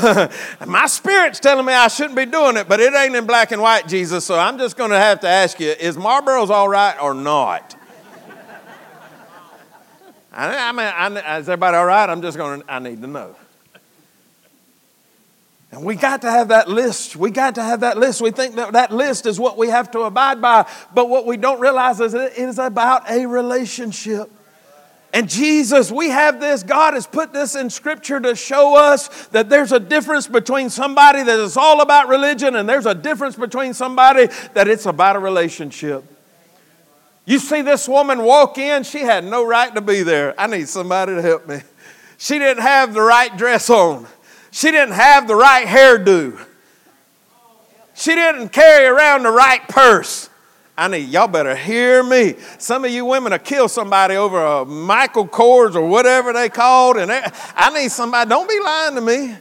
My 0.67 0.87
spirit's 0.87 1.41
telling 1.41 1.65
me 1.65 1.73
I 1.73 1.89
shouldn't 1.89 2.17
be 2.17 2.27
doing 2.27 2.57
it, 2.57 2.69
but 2.69 2.79
it 2.81 2.93
ain't 2.95 3.17
in 3.17 3.27
black 3.27 3.53
and 3.53 3.63
white, 3.63 3.89
Jesus. 3.89 4.25
So 4.25 4.39
I'm 4.39 4.59
just 4.59 4.77
going 4.77 4.91
to 4.91 4.99
have 4.99 5.21
to 5.21 5.29
ask 5.29 5.59
you 5.61 5.71
is 5.71 5.97
Marlboro's 5.97 6.51
all 6.51 6.69
right 6.69 7.01
or 7.01 7.15
not? 7.15 7.77
I, 10.35 10.73
mean, 10.73 11.23
I, 11.25 11.39
is 11.39 11.49
everybody 11.49 11.77
all 11.77 11.85
right? 11.85 12.09
I'm 12.09 12.23
just 12.23 12.39
going 12.39 12.63
to, 12.63 12.73
I 12.73 12.79
need 12.79 13.03
to 13.03 13.07
know. 13.07 13.37
And 15.71 15.85
we 15.85 15.95
got 15.95 16.23
to 16.23 16.31
have 16.31 16.49
that 16.49 16.69
list. 16.69 17.17
We 17.17 17.31
got 17.31 17.55
to 17.55 17.63
have 17.63 17.81
that 17.81 17.97
list. 17.97 18.21
We 18.21 18.31
think 18.31 18.57
that 18.57 18.75
that 18.75 18.93
list 18.93 19.25
is 19.25 19.41
what 19.41 19.57
we 19.57 19.69
have 19.69 19.91
to 19.93 20.01
abide 20.01 20.41
by. 20.41 20.69
But 20.95 21.09
what 21.09 21.27
we 21.27 21.39
don't 21.39 21.61
realize 21.61 21.99
is 22.01 22.13
it 22.13 22.35
is 22.37 22.59
about 22.59 23.11
a 23.11 23.27
relationship. 23.27 24.31
And 25.15 25.29
Jesus, 25.29 25.91
we 25.93 26.09
have 26.09 26.41
this, 26.41 26.63
God 26.63 26.95
has 26.95 27.07
put 27.07 27.35
this 27.35 27.55
in 27.55 27.69
Scripture 27.69 28.19
to 28.21 28.35
show 28.35 28.77
us 28.77 29.27
that 29.27 29.51
there's 29.51 29.71
a 29.71 29.81
difference 29.81 30.27
between 30.27 30.71
somebody 30.71 31.23
that 31.23 31.39
is 31.39 31.59
all 31.59 31.83
about 31.83 32.09
religion 32.09 32.57
and 32.57 32.67
there's 32.67 32.87
a 32.87 32.95
difference 32.95 33.37
between 33.37 33.75
somebody 33.75 34.29
that 34.55 34.69
it's 34.69 34.87
about 34.87 35.17
a 35.17 35.19
relationship. 35.19 36.05
You 37.27 37.39
see 37.39 37.61
this 37.61 37.87
woman 37.87 38.23
walk 38.23 38.57
in, 38.57 38.85
she 38.85 39.01
had 39.01 39.25
no 39.25 39.45
right 39.47 39.73
to 39.75 39.83
be 39.83 40.03
there. 40.03 40.35
I 40.41 40.47
need 40.47 40.69
somebody 40.69 41.15
to 41.15 41.23
help 41.23 41.47
me. 41.47 41.61
She 42.17 42.39
didn't 42.39 42.63
have 42.63 42.95
the 42.95 43.03
right 43.03 43.37
dress 43.37 43.69
on, 43.69 44.07
she 44.51 44.71
didn't 44.71 44.95
have 44.95 45.29
the 45.29 45.37
right 45.37 45.67
hairdo, 45.67 46.43
she 47.95 48.15
didn't 48.15 48.49
carry 48.49 48.87
around 48.87 49.25
the 49.25 49.31
right 49.31 49.67
purse. 49.69 50.31
I 50.77 50.89
need 50.89 51.09
y'all 51.11 51.29
better 51.29 51.55
hear 51.55 52.03
me. 52.03 52.35
Some 52.59 52.85
of 52.85 52.91
you 52.91 53.05
women 53.05 53.33
will 53.33 53.39
kill 53.39 53.69
somebody 53.69 54.17
over 54.17 54.43
a 54.43 54.65
Michael 54.65 55.29
Kors 55.29 55.75
or 55.75 55.87
whatever 55.87 56.33
they 56.33 56.49
called, 56.49 56.97
and 56.97 57.13
I 57.13 57.71
need 57.79 57.91
somebody. 57.91 58.29
Don't 58.29 58.49
be 58.49 58.59
lying 58.61 58.95
to 58.95 59.01
me. 59.01 59.37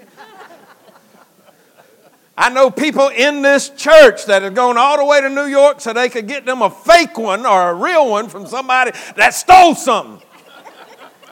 I 2.38 2.50
know 2.50 2.72
people 2.72 3.10
in 3.10 3.42
this 3.42 3.70
church 3.70 4.26
that 4.26 4.42
have 4.42 4.56
gone 4.56 4.78
all 4.78 4.98
the 4.98 5.06
way 5.06 5.22
to 5.22 5.30
New 5.30 5.46
York 5.46 5.80
so 5.80 5.94
they 5.94 6.10
could 6.10 6.28
get 6.28 6.46
them 6.46 6.62
a 6.62 6.70
fake 6.70 7.18
one 7.18 7.46
or 7.46 7.70
a 7.70 7.74
real 7.74 8.10
one 8.10 8.30
from 8.30 8.48
somebody 8.48 8.92
that 9.16 9.34
stole 9.34 9.76
something. 9.76 10.26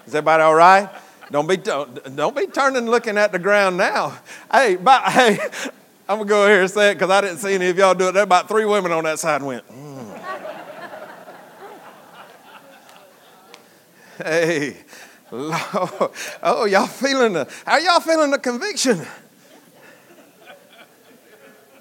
Is 0.06 0.14
everybody 0.14 0.44
all 0.44 0.56
right? 0.56 0.90
Don't 1.32 1.48
be, 1.48 1.58
don't, 1.58 2.16
don't 2.16 2.36
be 2.36 2.48
turning 2.48 2.86
looking 2.86 3.18
at 3.18 3.32
the 3.32 3.40
ground 3.40 3.78
now. 3.78 4.20
Hey, 4.52 4.76
but, 4.76 5.04
hey, 5.04 5.40
I'm 6.08 6.18
going 6.18 6.28
to 6.28 6.30
go 6.30 6.48
here 6.48 6.62
and 6.62 6.70
say 6.70 6.92
it 6.92 6.96
because 6.96 7.10
I 7.10 7.22
didn't 7.22 7.38
see 7.38 7.54
any 7.54 7.70
of 7.70 7.78
y'all 7.78 7.94
do 7.94 8.10
it. 8.10 8.12
There 8.14 8.24
about 8.24 8.48
three 8.48 8.66
women 8.66 8.92
on 8.92 9.04
that 9.06 9.20
side 9.20 9.42
went, 9.42 9.68
mm. 9.68 9.89
Hey, 14.20 14.76
Lord. 15.32 16.12
oh, 16.44 16.66
y'all 16.66 16.88
feeling 16.88 17.34
the, 17.34 17.48
how 17.66 17.78
y'all 17.78 18.02
feeling 18.02 18.32
the 18.32 18.40
conviction? 18.40 19.06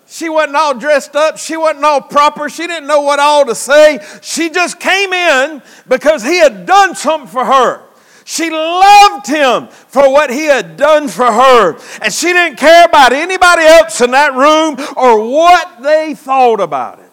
She 0.06 0.28
wasn't 0.28 0.56
all 0.56 0.74
dressed 0.74 1.16
up. 1.16 1.36
She 1.36 1.56
wasn't 1.56 1.84
all 1.84 2.00
proper. 2.00 2.48
She 2.48 2.66
didn't 2.66 2.86
know 2.86 3.00
what 3.00 3.18
all 3.18 3.44
to 3.44 3.54
say. 3.54 3.98
She 4.22 4.50
just 4.50 4.78
came 4.78 5.12
in 5.12 5.62
because 5.88 6.22
he 6.22 6.38
had 6.38 6.64
done 6.64 6.94
something 6.94 7.28
for 7.28 7.44
her. 7.44 7.82
She 8.24 8.50
loved 8.50 9.26
him 9.26 9.66
for 9.66 10.10
what 10.12 10.30
he 10.30 10.44
had 10.44 10.76
done 10.76 11.08
for 11.08 11.30
her. 11.30 11.78
And 12.00 12.12
she 12.12 12.28
didn't 12.32 12.56
care 12.56 12.84
about 12.84 13.12
anybody 13.12 13.62
else 13.62 14.00
in 14.00 14.12
that 14.12 14.34
room 14.34 14.76
or 14.96 15.28
what 15.28 15.82
they 15.82 16.14
thought 16.14 16.60
about 16.60 17.00
it. 17.00 17.04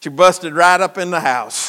She 0.00 0.10
busted 0.10 0.52
right 0.52 0.80
up 0.80 0.98
in 0.98 1.10
the 1.10 1.20
house 1.20 1.67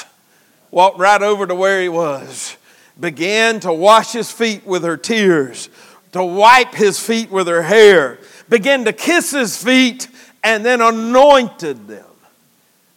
walked 0.71 0.99
right 0.99 1.21
over 1.21 1.47
to 1.47 1.55
where 1.55 1.81
he 1.81 1.89
was, 1.89 2.57
began 2.99 3.59
to 3.61 3.73
wash 3.73 4.11
his 4.11 4.31
feet 4.31 4.65
with 4.65 4.83
her 4.83 4.97
tears, 4.97 5.69
to 6.11 6.23
wipe 6.23 6.73
his 6.73 6.99
feet 6.99 7.31
with 7.31 7.47
her 7.47 7.61
hair, 7.61 8.19
began 8.49 8.85
to 8.85 8.93
kiss 8.93 9.31
his 9.31 9.61
feet, 9.61 10.07
and 10.43 10.65
then 10.65 10.81
anointed 10.81 11.88
them. 11.88 12.05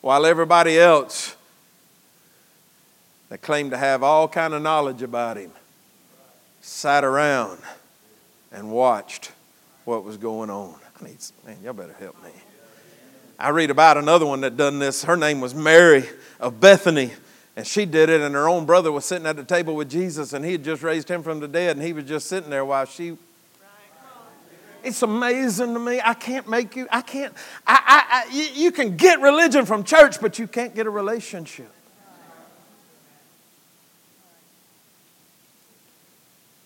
While 0.00 0.26
everybody 0.26 0.79
else 0.79 1.37
that 3.29 3.41
claimed 3.41 3.71
to 3.71 3.79
have 3.79 4.02
all 4.02 4.29
kind 4.29 4.52
of 4.52 4.62
knowledge 4.62 5.02
about 5.02 5.37
him 5.37 5.52
sat 6.61 7.05
around 7.05 7.59
and 8.52 8.71
watched 8.71 9.33
what 9.85 10.05
was 10.05 10.17
going 10.17 10.50
on. 10.50 10.75
I 11.00 11.05
need, 11.05 11.17
man, 11.47 11.57
y'all 11.62 11.73
better 11.73 11.95
help 11.99 12.23
me. 12.23 12.31
I 13.38 13.49
read 13.49 13.71
about 13.71 13.97
another 13.97 14.26
one 14.26 14.43
that 14.43 14.57
done 14.57 14.79
this. 14.79 15.02
Her 15.05 15.17
name 15.17 15.41
was 15.41 15.55
Mary 15.55 16.05
of 16.38 16.61
Bethany. 16.61 17.12
And 17.54 17.66
she 17.66 17.85
did 17.85 18.09
it, 18.09 18.21
and 18.23 18.35
her 18.35 18.49
own 18.49 18.64
brother 18.64 18.90
was 18.90 19.04
sitting 19.04 19.26
at 19.26 19.37
the 19.37 19.44
table 19.44 19.76
with 19.76 19.90
Jesus, 19.90 20.32
and 20.32 20.44
he 20.44 20.52
had 20.52 20.64
just 20.64 20.82
raised 20.82 21.09
him 21.09 21.23
from 21.23 21.40
the 21.40 21.49
dead, 21.49 21.76
and 21.76 21.85
he 21.85 21.92
was 21.92 22.04
just 22.04 22.26
sitting 22.26 22.49
there 22.49 22.64
while 22.64 22.87
she. 22.87 23.18
It's 24.82 25.02
amazing 25.02 25.75
to 25.75 25.78
me. 25.78 26.00
I 26.02 26.14
can't 26.14 26.49
make 26.49 26.75
you, 26.75 26.88
I 26.90 27.02
can't, 27.02 27.32
I, 27.66 27.78
I, 27.87 28.26
I, 28.26 28.52
you 28.54 28.73
can 28.73 28.97
get 28.97 29.21
religion 29.21 29.66
from 29.66 29.85
church, 29.85 30.21
but 30.21 30.38
you 30.38 30.47
can't 30.47 30.75
get 30.75 30.87
a 30.87 30.90
relationship. 30.90 31.71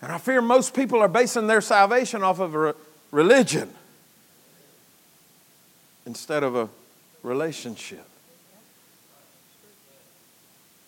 And 0.00 0.12
I 0.12 0.18
fear 0.18 0.40
most 0.40 0.72
people 0.72 1.00
are 1.00 1.08
basing 1.08 1.46
their 1.46 1.60
salvation 1.60 2.22
off 2.22 2.38
of 2.38 2.54
a 2.54 2.74
religion 3.10 3.70
instead 6.06 6.44
of 6.44 6.54
a 6.54 6.68
relationship. 7.22 8.06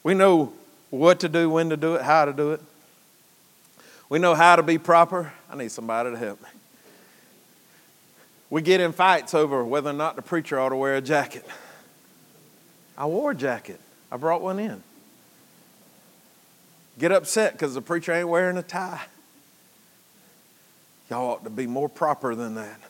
We 0.09 0.15
know 0.15 0.55
what 0.89 1.21
to 1.21 1.29
do, 1.29 1.51
when 1.51 1.69
to 1.69 1.77
do 1.77 1.97
it, 1.97 2.01
how 2.01 2.25
to 2.25 2.33
do 2.33 2.53
it. 2.53 2.63
We 4.09 4.19
know 4.19 4.35
how 4.35 4.57
to 4.57 4.63
be 4.63 4.79
proper. 4.79 5.35
I 5.51 5.55
need 5.55 5.71
somebody 5.71 6.11
to 6.13 6.17
help 6.17 6.41
me. 6.41 6.49
We 8.49 8.63
get 8.63 8.81
in 8.81 8.93
fights 8.93 9.35
over 9.35 9.63
whether 9.63 9.91
or 9.91 9.93
not 9.93 10.17
the 10.17 10.23
preacher 10.23 10.59
ought 10.59 10.71
to 10.71 10.77
wear 10.77 10.95
a 10.95 11.03
jacket. 11.03 11.45
I 12.97 13.05
wore 13.05 13.33
a 13.33 13.35
jacket, 13.35 13.83
I 14.11 14.17
brought 14.17 14.41
one 14.41 14.59
in. 14.59 14.83
Get 16.99 17.13
upset 17.13 17.53
because 17.53 17.75
the 17.75 17.83
preacher 17.83 18.15
ain't 18.15 18.29
wearing 18.29 18.57
a 18.57 18.63
tie. 18.63 19.03
Y'all 21.11 21.33
ought 21.33 21.45
to 21.45 21.51
be 21.51 21.67
more 21.67 21.91
proper 21.91 22.35
than 22.35 22.55
that. 22.55 22.81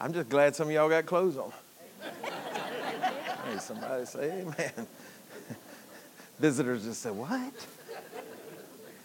I'm 0.00 0.14
just 0.14 0.30
glad 0.30 0.56
some 0.56 0.68
of 0.68 0.72
y'all 0.72 0.88
got 0.88 1.04
clothes 1.04 1.36
on. 1.36 1.52
hey, 2.22 3.58
somebody 3.58 4.06
say 4.06 4.40
amen. 4.40 4.86
Visitors 6.42 6.82
just 6.82 7.00
said, 7.02 7.12
What? 7.12 7.30
What 7.30 7.54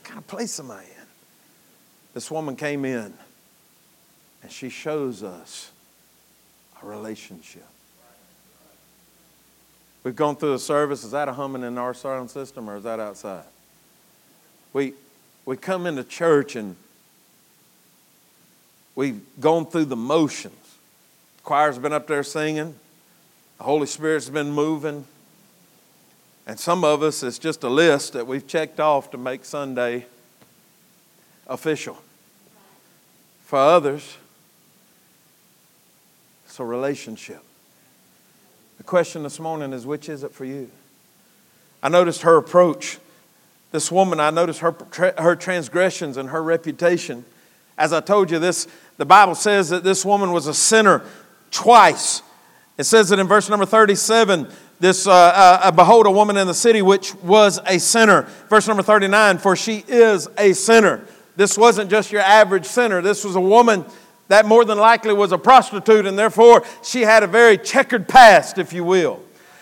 kind 0.03 0.17
of 0.17 0.25
place 0.25 0.59
am 0.59 0.71
I 0.71 0.81
in? 0.81 1.07
This 2.15 2.31
woman 2.31 2.55
came 2.55 2.83
in 2.83 3.13
and 4.41 4.51
she 4.51 4.69
shows 4.69 5.21
us 5.21 5.69
a 6.81 6.85
relationship. 6.87 7.67
We've 10.03 10.15
gone 10.15 10.35
through 10.35 10.53
the 10.53 10.59
service. 10.59 11.03
Is 11.03 11.11
that 11.11 11.29
a 11.29 11.33
humming 11.33 11.61
in 11.61 11.77
our 11.77 11.93
sound 11.93 12.31
system 12.31 12.67
or 12.67 12.77
is 12.77 12.85
that 12.85 12.99
outside? 12.99 13.45
We, 14.73 14.95
we 15.45 15.57
come 15.57 15.85
into 15.85 16.03
church 16.03 16.55
and 16.55 16.75
we've 18.95 19.21
gone 19.39 19.67
through 19.67 19.85
the 19.85 19.95
motions. 19.95 20.55
The 21.35 21.43
choir's 21.43 21.77
been 21.77 21.93
up 21.93 22.07
there 22.07 22.23
singing, 22.23 22.73
the 23.59 23.63
Holy 23.63 23.85
Spirit's 23.85 24.27
been 24.27 24.51
moving. 24.51 25.05
And 26.47 26.57
some 26.57 26.85
of 26.85 27.03
us, 27.03 27.23
it's 27.23 27.37
just 27.37 27.63
a 27.65 27.69
list 27.69 28.13
that 28.13 28.25
we've 28.25 28.47
checked 28.47 28.79
off 28.79 29.11
to 29.11 29.17
make 29.17 29.43
Sunday 29.43 30.05
official. 31.45 32.01
For 33.43 33.59
others, 33.59 34.17
it's 36.45 36.57
a 36.57 36.63
relationship. 36.63 37.43
The 38.77 38.83
question 38.85 39.23
this 39.23 39.41
morning 39.41 39.73
is 39.73 39.85
which 39.85 40.07
is 40.07 40.23
it 40.23 40.31
for 40.31 40.45
you? 40.45 40.71
I 41.83 41.89
noticed 41.89 42.21
her 42.21 42.37
approach. 42.37 42.97
This 43.73 43.91
woman, 43.91 44.21
I 44.21 44.29
noticed 44.29 44.61
her, 44.61 44.73
her 45.17 45.35
transgressions 45.35 46.15
and 46.15 46.29
her 46.29 46.41
reputation. 46.41 47.25
As 47.77 47.91
I 47.91 47.99
told 47.99 48.31
you, 48.31 48.39
this, 48.39 48.69
the 48.95 49.05
Bible 49.05 49.35
says 49.35 49.67
that 49.69 49.83
this 49.83 50.05
woman 50.05 50.31
was 50.31 50.47
a 50.47 50.53
sinner 50.53 51.03
twice. 51.51 52.21
It 52.77 52.85
says 52.85 53.09
that 53.09 53.19
in 53.19 53.27
verse 53.27 53.49
number 53.49 53.65
37 53.65 54.49
this 54.79 55.07
uh, 55.07 55.11
uh, 55.11 55.59
uh, 55.63 55.71
behold 55.71 56.05
a 56.05 56.11
woman 56.11 56.37
in 56.37 56.45
the 56.45 56.53
city 56.53 56.81
which 56.81 57.15
was 57.15 57.59
a 57.65 57.79
sinner. 57.79 58.23
Verse 58.49 58.67
number 58.67 58.83
39 58.83 59.39
for 59.39 59.55
she 59.55 59.83
is 59.87 60.27
a 60.37 60.53
sinner. 60.53 61.03
This 61.35 61.57
wasn't 61.57 61.89
just 61.89 62.11
your 62.11 62.21
average 62.21 62.65
sinner. 62.65 63.01
This 63.01 63.23
was 63.23 63.35
a 63.35 63.41
woman 63.41 63.85
that 64.27 64.45
more 64.45 64.65
than 64.65 64.77
likely 64.77 65.13
was 65.13 65.31
a 65.31 65.37
prostitute 65.37 66.05
and 66.05 66.17
therefore 66.17 66.63
she 66.83 67.01
had 67.01 67.23
a 67.23 67.27
very 67.27 67.57
checkered 67.57 68.07
past 68.07 68.59
if 68.59 68.71
you 68.71 68.83
will. 68.83 69.19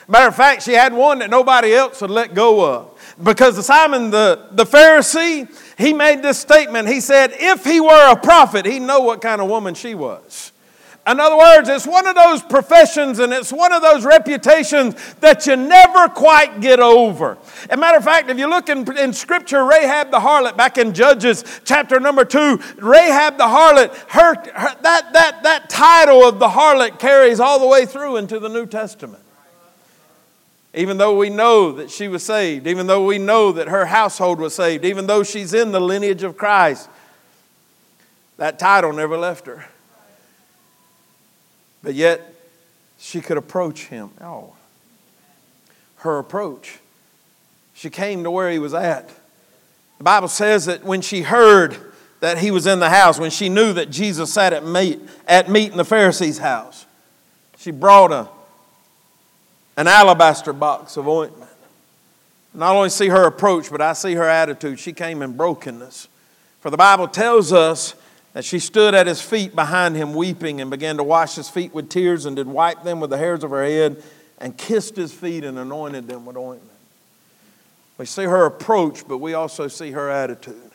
Matter 0.07 0.27
of 0.27 0.35
fact 0.35 0.63
she 0.63 0.73
had 0.73 0.93
one 0.93 1.19
that 1.19 1.29
nobody 1.29 1.73
else 1.73 2.01
would 2.01 2.11
let 2.11 2.33
go 2.33 2.65
of. 2.65 3.15
Because 3.23 3.65
simon 3.65 4.11
the, 4.11 4.49
the 4.51 4.65
pharisee 4.65 5.49
he 5.77 5.93
made 5.93 6.23
this 6.23 6.39
statement. 6.39 6.89
He 6.89 6.99
said 6.99 7.31
if 7.35 7.63
he 7.63 7.79
were 7.79 8.11
a 8.11 8.17
prophet 8.17 8.65
he'd 8.65 8.81
know 8.81 8.99
what 8.99 9.21
kind 9.21 9.39
of 9.39 9.47
woman 9.47 9.75
she 9.75 9.95
was 9.95 10.51
in 11.07 11.19
other 11.19 11.37
words, 11.37 11.69
it's 11.69 11.85
one 11.85 12.07
of 12.07 12.15
those 12.15 12.41
professions 12.41 13.19
and 13.19 13.31
it's 13.31 13.53
one 13.53 13.71
of 13.71 13.83
those 13.83 14.03
reputations 14.03 14.95
that 15.19 15.45
you 15.45 15.55
never 15.55 16.09
quite 16.09 16.61
get 16.61 16.79
over. 16.79 17.37
As 17.65 17.77
a 17.77 17.77
matter 17.77 17.97
of 17.97 18.03
fact, 18.03 18.27
if 18.31 18.39
you 18.39 18.47
look 18.47 18.69
in, 18.69 18.97
in 18.97 19.13
Scripture, 19.13 19.65
Rahab 19.65 20.09
the 20.09 20.19
harlot, 20.19 20.57
back 20.57 20.79
in 20.79 20.95
Judges 20.95 21.43
chapter 21.63 21.99
number 21.99 22.25
two, 22.25 22.59
Rahab 22.77 23.37
the 23.37 23.43
harlot, 23.43 23.93
her, 24.09 24.33
her, 24.53 24.75
that, 24.81 25.13
that, 25.13 25.43
that 25.43 25.69
title 25.69 26.27
of 26.27 26.39
the 26.39 26.47
harlot 26.47 26.97
carries 26.97 27.39
all 27.39 27.59
the 27.59 27.67
way 27.67 27.85
through 27.85 28.17
into 28.17 28.39
the 28.39 28.49
New 28.49 28.65
Testament. 28.65 29.21
Even 30.73 30.97
though 30.97 31.15
we 31.15 31.29
know 31.29 31.71
that 31.73 31.91
she 31.91 32.07
was 32.07 32.23
saved, 32.23 32.65
even 32.65 32.87
though 32.87 33.05
we 33.05 33.19
know 33.19 33.51
that 33.51 33.67
her 33.67 33.85
household 33.85 34.39
was 34.39 34.55
saved, 34.55 34.83
even 34.83 35.05
though 35.05 35.21
she's 35.21 35.53
in 35.53 35.71
the 35.71 35.79
lineage 35.79 36.23
of 36.23 36.35
Christ, 36.35 36.89
that 38.37 38.57
title 38.57 38.91
never 38.91 39.17
left 39.17 39.45
her. 39.45 39.67
But 41.85 41.93
yet, 41.93 42.33
she 42.97 43.21
could 43.21 43.37
approach 43.37 43.85
him. 43.85 44.09
Oh. 44.19 44.55
Her 45.97 46.17
approach 46.17 46.79
She 47.75 47.89
came 47.89 48.23
to 48.23 48.31
where 48.31 48.49
he 48.49 48.57
was 48.57 48.73
at. 48.73 49.07
The 49.97 50.03
Bible 50.03 50.27
says 50.27 50.65
that 50.65 50.83
when 50.83 51.01
she 51.01 51.21
heard 51.21 51.77
that 52.21 52.39
he 52.39 52.49
was 52.49 52.65
in 52.65 52.79
the 52.79 52.89
house, 52.89 53.19
when 53.19 53.29
she 53.29 53.49
knew 53.49 53.71
that 53.73 53.91
Jesus 53.91 54.33
sat 54.33 54.51
at 54.51 54.65
meat, 54.65 54.99
at 55.27 55.49
meat 55.49 55.71
in 55.71 55.77
the 55.77 55.85
Pharisee's 55.85 56.39
house, 56.39 56.85
she 57.57 57.69
brought 57.71 58.11
a, 58.11 58.27
an 59.77 59.87
alabaster 59.87 60.53
box 60.53 60.97
of 60.97 61.07
ointment. 61.07 61.51
Not 62.53 62.75
only 62.75 62.89
see 62.89 63.09
her 63.09 63.27
approach, 63.27 63.69
but 63.69 63.81
I 63.81 63.93
see 63.93 64.15
her 64.15 64.27
attitude. 64.27 64.79
She 64.79 64.93
came 64.93 65.21
in 65.21 65.33
brokenness. 65.33 66.07
For 66.61 66.71
the 66.71 66.77
Bible 66.77 67.07
tells 67.07 67.53
us 67.53 67.93
that 68.35 68.43
she 68.43 68.59
stood 68.59 68.93
at 68.93 69.07
his 69.07 69.21
feet 69.21 69.55
behind 69.55 69.95
him, 69.95 70.13
weeping, 70.13 70.59
and 70.59 70.69
began 70.69 70.97
to 70.97 71.03
wash 71.03 71.35
his 71.35 71.47
feet 71.47 71.73
with 71.73 71.87
tears, 71.87 72.25
and 72.25 72.35
did 72.35 72.47
wipe 72.47 72.83
them 72.83 72.99
with 72.99 73.09
the 73.09 73.17
hairs 73.17 73.45
of 73.45 73.51
her 73.51 73.63
head, 73.63 74.03
and 74.39 74.57
kissed 74.57 74.97
his 74.97 75.13
feet 75.13 75.45
and 75.45 75.57
anointed 75.57 76.09
them 76.09 76.25
with 76.25 76.35
ointment. 76.35 76.77
We 77.97 78.05
see 78.05 78.25
her 78.25 78.45
approach, 78.45 79.07
but 79.07 79.19
we 79.19 79.35
also 79.35 79.69
see 79.69 79.91
her 79.91 80.09
attitude. 80.09 80.69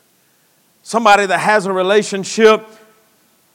Somebody 0.83 1.27
that 1.27 1.41
has 1.41 1.67
a 1.67 1.73
relationship 1.75 2.67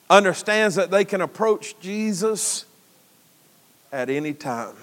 understands 0.07 0.75
that 0.75 0.91
they 0.91 1.03
can 1.03 1.21
approach 1.21 1.73
Jesus 1.79 2.65
at 3.91 4.11
any 4.11 4.35
time. 4.35 4.75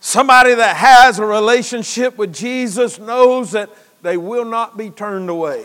Somebody 0.00 0.52
that 0.52 0.76
has 0.76 1.18
a 1.18 1.24
relationship 1.24 2.18
with 2.18 2.34
Jesus 2.34 2.98
knows 2.98 3.52
that 3.52 3.70
they 4.02 4.18
will 4.18 4.44
not 4.44 4.76
be 4.76 4.90
turned 4.90 5.30
away. 5.30 5.64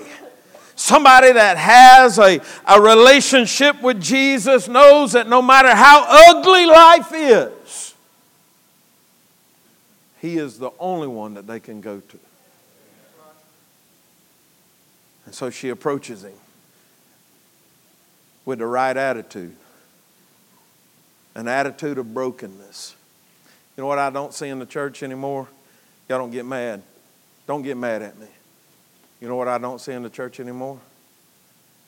Somebody 0.80 1.34
that 1.34 1.58
has 1.58 2.18
a, 2.18 2.40
a 2.66 2.80
relationship 2.80 3.82
with 3.82 4.02
Jesus 4.02 4.70
knows 4.70 5.12
that 5.12 5.28
no 5.28 5.42
matter 5.42 5.76
how 5.76 6.06
ugly 6.08 6.66
life 6.66 7.12
is, 7.14 7.94
He 10.22 10.38
is 10.38 10.58
the 10.58 10.72
only 10.80 11.10
one 11.10 11.34
that 11.34 11.48
they 11.48 11.60
can 11.60 11.82
go 11.82 12.00
to. 12.00 12.20
And 15.26 15.36
so 15.36 15.50
she 15.50 15.68
approaches 15.68 16.24
Him 16.24 16.32
with 18.46 18.60
the 18.60 18.66
right 18.66 18.96
attitude 18.96 19.58
an 21.36 21.50
attitude 21.50 21.98
of 21.98 22.14
brokenness. 22.14 22.96
You 23.76 23.84
know 23.84 23.88
what 23.88 24.00
I 24.00 24.10
don't 24.10 24.34
see 24.34 24.48
in 24.48 24.60
the 24.60 24.66
church 24.66 25.04
anymore? 25.04 25.50
Y'all 26.08 26.20
don't 26.20 26.32
get 26.32 26.46
mad. 26.46 26.82
Don't 27.48 27.64
get 27.64 27.76
mad 27.76 28.02
at 28.02 28.18
me. 28.18 28.28
You 29.20 29.28
know 29.28 29.36
what 29.36 29.48
I 29.48 29.58
don't 29.58 29.80
see 29.80 29.92
in 29.92 30.04
the 30.04 30.10
church 30.10 30.40
anymore? 30.40 30.80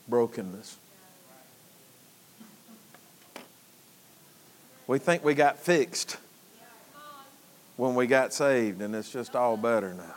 Brokenness. 0.08 0.78
We 4.88 5.00
think 5.00 5.24
we 5.24 5.34
got 5.34 5.58
fixed 5.58 6.18
when 7.78 7.96
we 7.96 8.08
got 8.08 8.34
saved, 8.34 8.82
and 8.82 8.94
it's 8.94 9.10
just 9.10 9.36
all 9.36 9.56
better 9.56 9.94
now. 9.94 10.16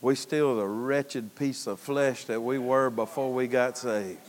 We 0.00 0.14
still 0.14 0.56
the 0.56 0.66
wretched 0.66 1.34
piece 1.34 1.66
of 1.66 1.80
flesh 1.80 2.24
that 2.26 2.40
we 2.40 2.58
were 2.58 2.88
before 2.90 3.32
we 3.32 3.48
got 3.48 3.76
saved. 3.76 4.20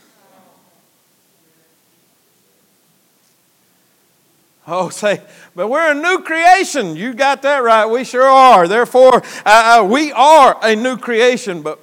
Oh, 4.71 4.89
say, 4.89 5.19
but 5.55 5.67
we're 5.67 5.91
a 5.91 5.95
new 5.95 6.19
creation. 6.19 6.95
You 6.95 7.13
got 7.13 7.41
that 7.41 7.63
right. 7.63 7.88
We 7.88 8.03
sure 8.03 8.21
are. 8.21 8.67
Therefore, 8.67 9.23
uh, 9.43 9.88
we 9.89 10.11
are 10.11 10.59
a 10.61 10.75
new 10.75 10.95
creation. 10.95 11.63
But 11.63 11.79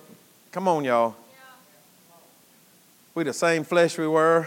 come 0.53 0.69
on, 0.69 0.85
y'all. 0.85 1.17
We 3.17 3.25
the 3.25 3.33
same 3.33 3.65
flesh 3.65 3.99
we 3.99 4.07
were 4.07 4.47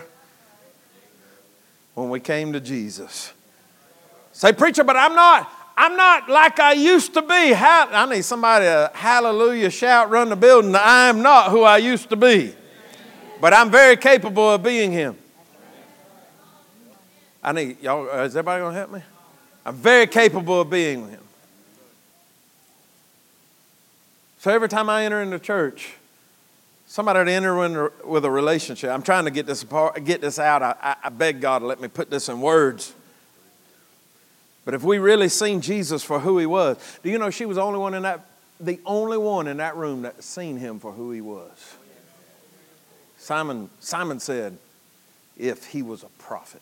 when 1.96 2.10
we 2.10 2.22
came 2.22 2.54
to 2.54 2.62
Jesus. 2.62 3.34
Say, 4.32 4.54
preacher, 4.54 4.86
but 4.86 4.96
I'm 4.96 5.16
not. 5.16 5.52
I'm 5.76 5.98
not 5.98 6.30
like 6.30 6.62
I 6.62 6.72
used 6.74 7.14
to 7.16 7.22
be. 7.22 7.52
How, 7.52 7.90
I 7.92 8.06
need 8.06 8.24
somebody 8.24 8.66
to 8.66 8.90
hallelujah 8.94 9.70
shout, 9.70 10.10
run 10.10 10.30
the 10.30 10.38
building. 10.38 10.76
I 10.76 11.10
am 11.10 11.22
not 11.22 11.52
who 11.52 11.64
I 11.64 11.78
used 11.78 12.10
to 12.10 12.16
be, 12.16 12.54
but 13.42 13.54
I'm 13.54 13.70
very 13.70 13.98
capable 13.98 14.50
of 14.50 14.64
being 14.64 14.94
Him. 14.94 15.18
I 17.50 17.52
need 17.52 17.82
y'all. 17.82 18.08
Uh, 18.08 18.26
is 18.26 18.36
everybody 18.36 18.62
going 18.62 18.74
to 18.74 18.78
help 18.78 18.92
me? 18.92 19.02
I'm 19.66 19.74
very 19.74 20.06
capable 20.06 20.62
of 20.62 20.70
being 20.70 21.02
with 21.02 21.10
him. 21.10 21.24
So 24.38 24.52
every 24.52 24.70
time 24.70 24.88
I 24.88 25.04
enter 25.04 25.20
into 25.20 25.40
church, 25.40 25.96
somebody 26.86 27.26
to 27.26 27.32
enter 27.32 27.66
in 27.66 27.90
with 28.06 28.24
a 28.24 28.30
relationship. 28.30 28.92
I'm 28.92 29.02
trying 29.02 29.26
to 29.26 29.32
get 29.32 29.48
this 29.48 29.64
apart, 29.64 30.04
get 30.06 30.22
this 30.22 30.38
out. 30.38 30.62
I, 30.62 30.96
I 31.04 31.10
beg 31.10 31.42
God 31.42 31.60
to 31.60 31.66
let 31.66 31.82
me 31.82 31.88
put 31.88 32.12
this 32.12 32.30
in 32.30 32.40
words. 32.40 32.94
But 34.64 34.76
if 34.76 34.84
we 34.84 35.00
really 35.00 35.28
seen 35.28 35.60
Jesus 35.60 36.04
for 36.04 36.20
who 36.20 36.38
he 36.38 36.46
was, 36.46 36.78
do 37.02 37.10
you 37.10 37.18
know 37.18 37.32
she 37.32 37.48
was 37.48 37.56
the 37.56 37.64
only 37.64 37.80
one 37.80 37.96
in 37.96 38.04
that, 38.04 38.28
the 38.60 38.80
only 38.86 39.18
one 39.18 39.48
in 39.48 39.58
that 39.58 39.76
room 39.76 40.04
that 40.04 40.24
seen 40.24 40.58
him 40.58 40.80
for 40.80 40.92
who 40.92 41.10
he 41.10 41.22
was? 41.22 41.78
Simon, 43.18 43.72
Simon 43.80 44.20
said, 44.20 44.56
if 45.36 45.66
he 45.66 45.82
was 45.82 46.04
a 46.04 46.10
prophet. 46.20 46.62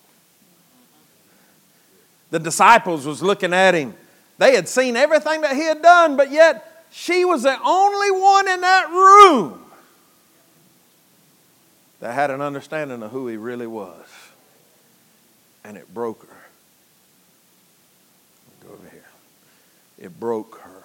The 2.30 2.40
disciples 2.40 3.06
was 3.06 3.22
looking 3.24 3.54
at 3.54 3.74
him. 3.74 3.96
They 4.38 4.56
had 4.56 4.68
seen 4.68 4.96
everything 4.96 5.42
that 5.42 5.56
he 5.56 5.64
had 5.64 5.82
done, 5.82 6.18
but 6.18 6.32
yet 6.32 6.86
she 6.92 7.26
was 7.26 7.44
the 7.44 7.58
only 7.64 8.12
one 8.12 8.48
in 8.48 8.62
that 8.62 8.90
room 8.90 9.64
that 12.00 12.14
had 12.14 12.30
an 12.30 12.42
understanding 12.42 13.02
of 13.02 13.12
who 13.12 13.28
he 13.28 13.38
really 13.38 13.68
was. 13.68 14.06
And 15.64 15.78
it 15.78 15.92
broke 15.94 16.22
her. 16.28 16.38
Go 18.66 18.74
over 18.74 18.90
here. 18.90 19.04
It 19.98 20.20
broke 20.20 20.60
her. 20.60 20.84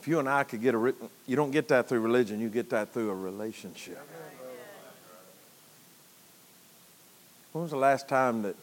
If 0.00 0.08
you 0.08 0.18
and 0.18 0.28
I 0.28 0.44
could 0.44 0.62
get 0.62 0.74
a, 0.74 0.94
you 1.26 1.36
don't 1.36 1.50
get 1.50 1.68
that 1.68 1.88
through 1.88 2.00
religion, 2.00 2.40
you 2.40 2.48
get 2.48 2.70
that 2.70 2.92
through 2.92 3.10
a 3.10 3.14
relationship. 3.14 4.00
When 7.52 7.62
was 7.62 7.70
the 7.70 7.76
last 7.76 8.08
time 8.08 8.42
that 8.42 8.54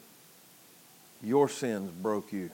your 1.23 1.47
sins 1.47 1.89
broke 1.89 2.33
you. 2.33 2.49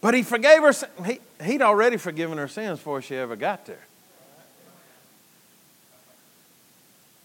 But 0.00 0.14
he 0.14 0.22
forgave 0.22 0.62
her. 0.62 0.72
He, 1.04 1.20
he'd 1.44 1.62
already 1.62 1.96
forgiven 1.96 2.38
her 2.38 2.48
sins 2.48 2.78
before 2.78 3.02
she 3.02 3.14
ever 3.14 3.36
got 3.36 3.66
there. 3.66 3.86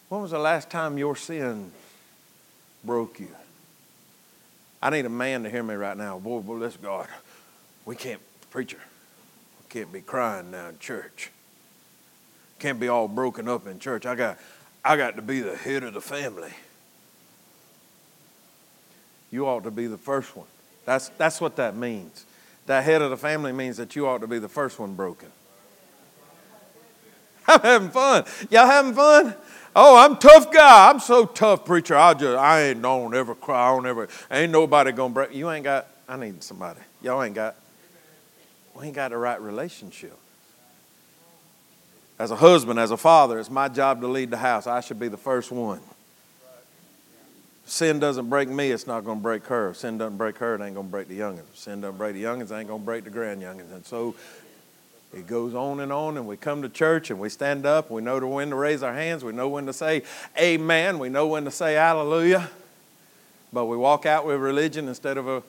When 0.09 0.21
was 0.21 0.31
the 0.31 0.39
last 0.39 0.69
time 0.69 0.97
your 0.97 1.15
sin 1.15 1.71
broke 2.83 3.19
you? 3.19 3.29
I 4.81 4.91
need 4.91 5.05
a 5.05 5.09
man 5.09 5.43
to 5.43 5.49
hear 5.49 5.63
me 5.63 5.73
right 5.73 5.97
now. 5.97 6.19
Boy, 6.19 6.39
boy, 6.41 6.57
let's 6.57 6.77
God. 6.77 7.07
We 7.83 7.95
can't, 7.95 8.21
preacher, 8.51 8.77
we 8.77 9.73
can't 9.73 9.91
be 9.91 10.01
crying 10.01 10.51
now 10.51 10.69
in 10.69 10.77
church. 10.77 11.31
Can't 12.59 12.79
be 12.79 12.87
all 12.87 13.07
broken 13.07 13.49
up 13.49 13.65
in 13.65 13.79
church. 13.79 14.05
I 14.05 14.13
got, 14.13 14.37
I 14.85 14.97
got 14.97 15.15
to 15.15 15.23
be 15.23 15.39
the 15.39 15.55
head 15.55 15.83
of 15.83 15.95
the 15.95 16.01
family 16.01 16.53
you 19.31 19.47
ought 19.47 19.63
to 19.63 19.71
be 19.71 19.87
the 19.87 19.97
first 19.97 20.35
one. 20.35 20.47
That's, 20.85 21.09
that's 21.09 21.41
what 21.41 21.55
that 21.57 21.75
means. 21.75 22.25
That 22.65 22.83
head 22.83 23.01
of 23.01 23.09
the 23.09 23.17
family 23.17 23.51
means 23.51 23.77
that 23.77 23.95
you 23.95 24.07
ought 24.07 24.21
to 24.21 24.27
be 24.27 24.39
the 24.39 24.49
first 24.49 24.79
one 24.79 24.93
broken. 24.93 25.29
I'm 27.47 27.61
having 27.61 27.89
fun. 27.89 28.25
Y'all 28.49 28.67
having 28.67 28.93
fun? 28.93 29.35
Oh, 29.75 29.97
I'm 29.97 30.17
tough 30.17 30.51
guy. 30.51 30.89
I'm 30.89 30.99
so 30.99 31.25
tough, 31.25 31.63
preacher. 31.63 31.95
I 31.95 32.13
just 32.13 32.37
I 32.37 32.63
ain't 32.63 32.81
don't 32.81 33.13
ever 33.13 33.35
cry. 33.35 33.69
I 33.69 33.75
don't 33.75 33.85
ever 33.85 34.07
ain't 34.31 34.51
nobody 34.51 34.91
gonna 34.91 35.13
break. 35.13 35.33
You 35.33 35.49
ain't 35.51 35.63
got. 35.63 35.87
I 36.09 36.17
need 36.17 36.43
somebody. 36.43 36.79
Y'all 37.01 37.21
ain't 37.21 37.35
got. 37.35 37.55
We 38.73 38.87
ain't 38.87 38.95
got 38.95 39.11
the 39.11 39.17
right 39.17 39.39
relationship. 39.39 40.17
As 42.19 42.31
a 42.31 42.35
husband, 42.35 42.79
as 42.79 42.91
a 42.91 42.97
father, 42.97 43.39
it's 43.39 43.51
my 43.51 43.67
job 43.67 44.01
to 44.01 44.07
lead 44.07 44.31
the 44.31 44.37
house. 44.37 44.67
I 44.67 44.81
should 44.81 44.99
be 44.99 45.07
the 45.07 45.17
first 45.17 45.51
one 45.51 45.81
sin 47.67 47.99
doesn't 47.99 48.29
break 48.29 48.49
me, 48.49 48.71
it's 48.71 48.87
not 48.87 49.03
going 49.03 49.19
to 49.19 49.23
break 49.23 49.45
her. 49.47 49.69
If 49.69 49.77
sin 49.77 49.97
doesn't 49.97 50.17
break 50.17 50.37
her, 50.37 50.55
it 50.55 50.61
ain't 50.61 50.75
going 50.75 50.87
to 50.87 50.91
break 50.91 51.07
the 51.07 51.19
youngins. 51.19 51.49
If 51.51 51.59
sin 51.59 51.81
doesn't 51.81 51.97
break 51.97 52.13
the 52.13 52.23
youngins, 52.23 52.51
it 52.51 52.55
ain't 52.55 52.67
going 52.67 52.81
to 52.81 52.85
break 52.85 53.03
the 53.03 53.09
grand 53.09 53.41
youngins. 53.41 53.71
And 53.73 53.85
so 53.85 54.15
it 55.13 55.27
goes 55.27 55.53
on 55.53 55.79
and 55.79 55.91
on, 55.91 56.17
and 56.17 56.27
we 56.27 56.37
come 56.37 56.61
to 56.61 56.69
church 56.69 57.09
and 57.09 57.19
we 57.19 57.29
stand 57.29 57.65
up. 57.65 57.91
We 57.91 58.01
know 58.01 58.19
when 58.25 58.49
to 58.49 58.55
raise 58.55 58.83
our 58.83 58.93
hands. 58.93 59.23
We 59.23 59.33
know 59.33 59.49
when 59.49 59.65
to 59.65 59.73
say 59.73 60.03
amen. 60.39 60.99
We 60.99 61.09
know 61.09 61.27
when 61.27 61.45
to 61.45 61.51
say 61.51 61.73
hallelujah. 61.73 62.49
But 63.53 63.65
we 63.65 63.77
walk 63.77 64.05
out 64.05 64.25
with 64.25 64.39
religion 64.39 64.87
instead 64.87 65.17
of 65.17 65.27
a 65.27 65.43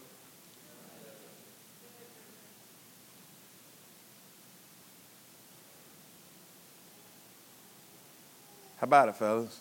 How 8.78 8.84
about 8.84 9.08
it, 9.08 9.16
fellas? 9.16 9.58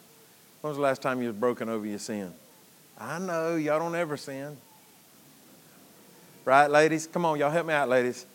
When 0.61 0.69
was 0.69 0.77
the 0.77 0.83
last 0.83 1.01
time 1.01 1.21
you 1.21 1.29
was 1.29 1.35
broken 1.35 1.69
over 1.69 1.87
your 1.87 1.97
sin? 1.97 2.33
I 2.99 3.19
know, 3.19 3.55
y'all 3.55 3.79
don't 3.79 3.95
ever 3.95 4.17
sin. 4.17 4.57
Right, 6.45 6.69
ladies? 6.71 7.07
Come 7.07 7.25
on, 7.25 7.37
y'all 7.37 7.51
help 7.51 7.67
me 7.67 7.73
out, 7.73 7.89
ladies. 7.89 8.25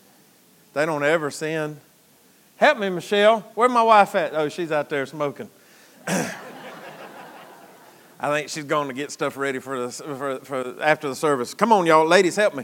They 0.73 0.85
don't 0.85 1.03
ever 1.03 1.31
sin. 1.31 1.79
Help 2.57 2.77
me, 2.77 2.89
Michelle. 2.89 3.41
Where's 3.55 3.71
my 3.71 3.83
wife 3.83 4.15
at? 4.15 4.33
Oh, 4.35 4.49
she's 4.49 4.71
out 4.71 4.89
there 4.89 5.05
smoking. 5.05 5.49
I 6.07 6.31
think 8.29 8.49
she's 8.49 8.63
going 8.63 8.87
to 8.87 8.93
get 8.93 9.11
stuff 9.11 9.35
ready 9.35 9.59
for, 9.59 9.87
the, 9.87 9.91
for, 9.91 10.39
for 10.39 10.81
after 10.81 11.09
the 11.09 11.15
service. 11.15 11.53
Come 11.53 11.73
on, 11.73 11.85
y'all. 11.85 12.07
Ladies, 12.07 12.35
help 12.37 12.55
me. 12.55 12.63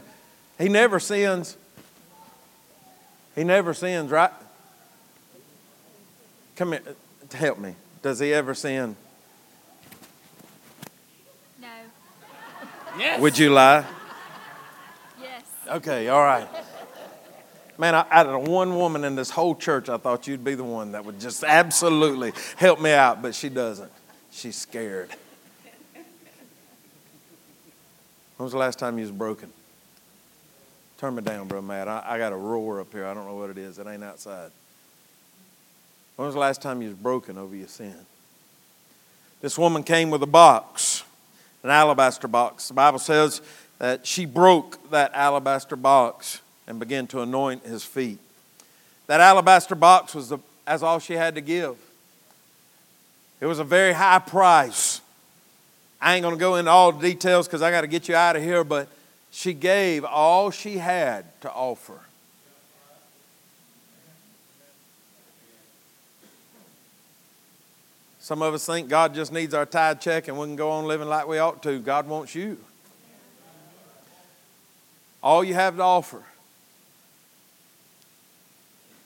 He 0.57 0.69
never 0.69 0.99
sins. 0.99 1.57
He 3.35 3.43
never 3.43 3.73
sins, 3.73 4.09
right? 4.09 4.31
Come 6.55 6.73
here. 6.73 6.81
Help 7.33 7.59
me. 7.59 7.75
Does 8.01 8.19
he 8.19 8.33
ever 8.33 8.53
sin? 8.53 8.95
Yes. 12.99 13.21
Would 13.21 13.37
you 13.37 13.49
lie? 13.51 13.85
Yes. 15.21 15.43
Okay, 15.67 16.09
all 16.09 16.21
right. 16.21 16.47
Man, 17.77 17.95
I, 17.95 18.05
out 18.11 18.27
of 18.27 18.47
one 18.47 18.75
woman 18.75 19.05
in 19.05 19.15
this 19.15 19.29
whole 19.29 19.55
church, 19.55 19.87
I 19.87 19.95
thought 19.95 20.27
you'd 20.27 20.43
be 20.43 20.53
the 20.53 20.65
one 20.65 20.91
that 20.91 21.05
would 21.05 21.19
just 21.19 21.45
absolutely 21.45 22.33
help 22.57 22.81
me 22.81 22.91
out, 22.91 23.21
but 23.21 23.33
she 23.33 23.47
doesn't. 23.47 23.91
She's 24.31 24.57
scared. 24.57 25.09
When 28.35 28.43
was 28.45 28.51
the 28.51 28.57
last 28.57 28.79
time 28.79 28.97
you 28.97 29.03
was 29.03 29.11
broken? 29.11 29.51
Turn 30.97 31.15
me 31.15 31.21
down, 31.21 31.47
bro, 31.47 31.61
Matt. 31.61 31.87
I, 31.87 32.03
I 32.05 32.17
got 32.17 32.33
a 32.33 32.35
roar 32.35 32.81
up 32.81 32.91
here. 32.91 33.05
I 33.05 33.13
don't 33.13 33.25
know 33.25 33.35
what 33.35 33.49
it 33.49 33.57
is. 33.57 33.79
It 33.79 33.87
ain't 33.87 34.03
outside. 34.03 34.51
When 36.17 36.25
was 36.25 36.35
the 36.35 36.41
last 36.41 36.61
time 36.61 36.81
you 36.81 36.89
was 36.89 36.97
broken 36.97 37.37
over 37.37 37.55
your 37.55 37.69
sin? 37.69 37.95
This 39.39 39.57
woman 39.57 39.83
came 39.83 40.09
with 40.09 40.21
a 40.21 40.27
box, 40.27 41.03
an 41.63 41.69
alabaster 41.69 42.27
box. 42.27 42.67
The 42.67 42.73
Bible 42.73 42.99
says 42.99 43.41
that 43.79 44.05
she 44.05 44.25
broke 44.25 44.89
that 44.91 45.11
alabaster 45.13 45.75
box 45.75 46.41
and 46.67 46.79
began 46.79 47.07
to 47.07 47.21
anoint 47.21 47.65
his 47.65 47.83
feet. 47.83 48.19
That 49.07 49.21
alabaster 49.21 49.75
box 49.75 50.13
was 50.13 50.29
the, 50.29 50.39
as 50.67 50.83
all 50.83 50.99
she 50.99 51.13
had 51.13 51.35
to 51.35 51.41
give. 51.41 51.75
It 53.41 53.45
was 53.45 53.59
a 53.59 53.63
very 53.63 53.93
high 53.93 54.19
price. 54.19 55.01
I 56.01 56.15
ain't 56.15 56.23
going 56.23 56.35
to 56.35 56.39
go 56.39 56.55
into 56.55 56.71
all 56.71 56.91
the 56.91 57.09
details 57.09 57.47
because 57.47 57.61
I 57.61 57.71
got 57.71 57.81
to 57.81 57.87
get 57.87 58.07
you 58.07 58.15
out 58.15 58.35
of 58.35 58.43
here, 58.43 58.63
but 58.63 58.87
she 59.31 59.53
gave 59.53 60.05
all 60.05 60.51
she 60.51 60.77
had 60.77 61.25
to 61.41 61.51
offer. 61.51 61.99
Some 68.29 68.43
of 68.43 68.53
us 68.53 68.63
think 68.63 68.89
God 68.89 69.15
just 69.15 69.33
needs 69.33 69.55
our 69.55 69.65
tithe 69.65 70.01
check 70.01 70.27
and 70.27 70.37
we 70.37 70.45
can 70.45 70.55
go 70.55 70.69
on 70.69 70.85
living 70.85 71.07
like 71.07 71.27
we 71.27 71.39
ought 71.39 71.63
to. 71.63 71.79
God 71.79 72.07
wants 72.07 72.35
you. 72.35 72.59
All 75.23 75.43
you 75.43 75.55
have 75.55 75.77
to 75.77 75.81
offer 75.81 76.21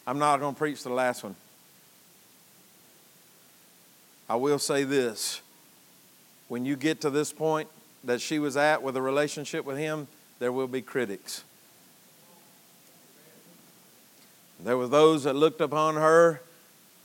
I'm 0.05 0.19
not 0.19 0.41
going 0.41 0.53
to 0.53 0.59
preach 0.59 0.83
the 0.83 0.89
last 0.89 1.23
one. 1.23 1.37
I 4.27 4.35
will 4.35 4.59
say 4.59 4.83
this 4.83 5.39
when 6.49 6.65
you 6.65 6.75
get 6.75 6.99
to 6.99 7.09
this 7.09 7.31
point 7.31 7.69
that 8.03 8.19
she 8.19 8.39
was 8.39 8.57
at 8.57 8.83
with 8.83 8.97
a 8.97 9.01
relationship 9.01 9.63
with 9.63 9.77
him, 9.77 10.09
there 10.39 10.51
will 10.51 10.67
be 10.67 10.81
critics. 10.81 11.45
There 14.59 14.77
were 14.77 14.89
those 14.89 15.23
that 15.23 15.33
looked 15.33 15.61
upon 15.61 15.95
her 15.95 16.41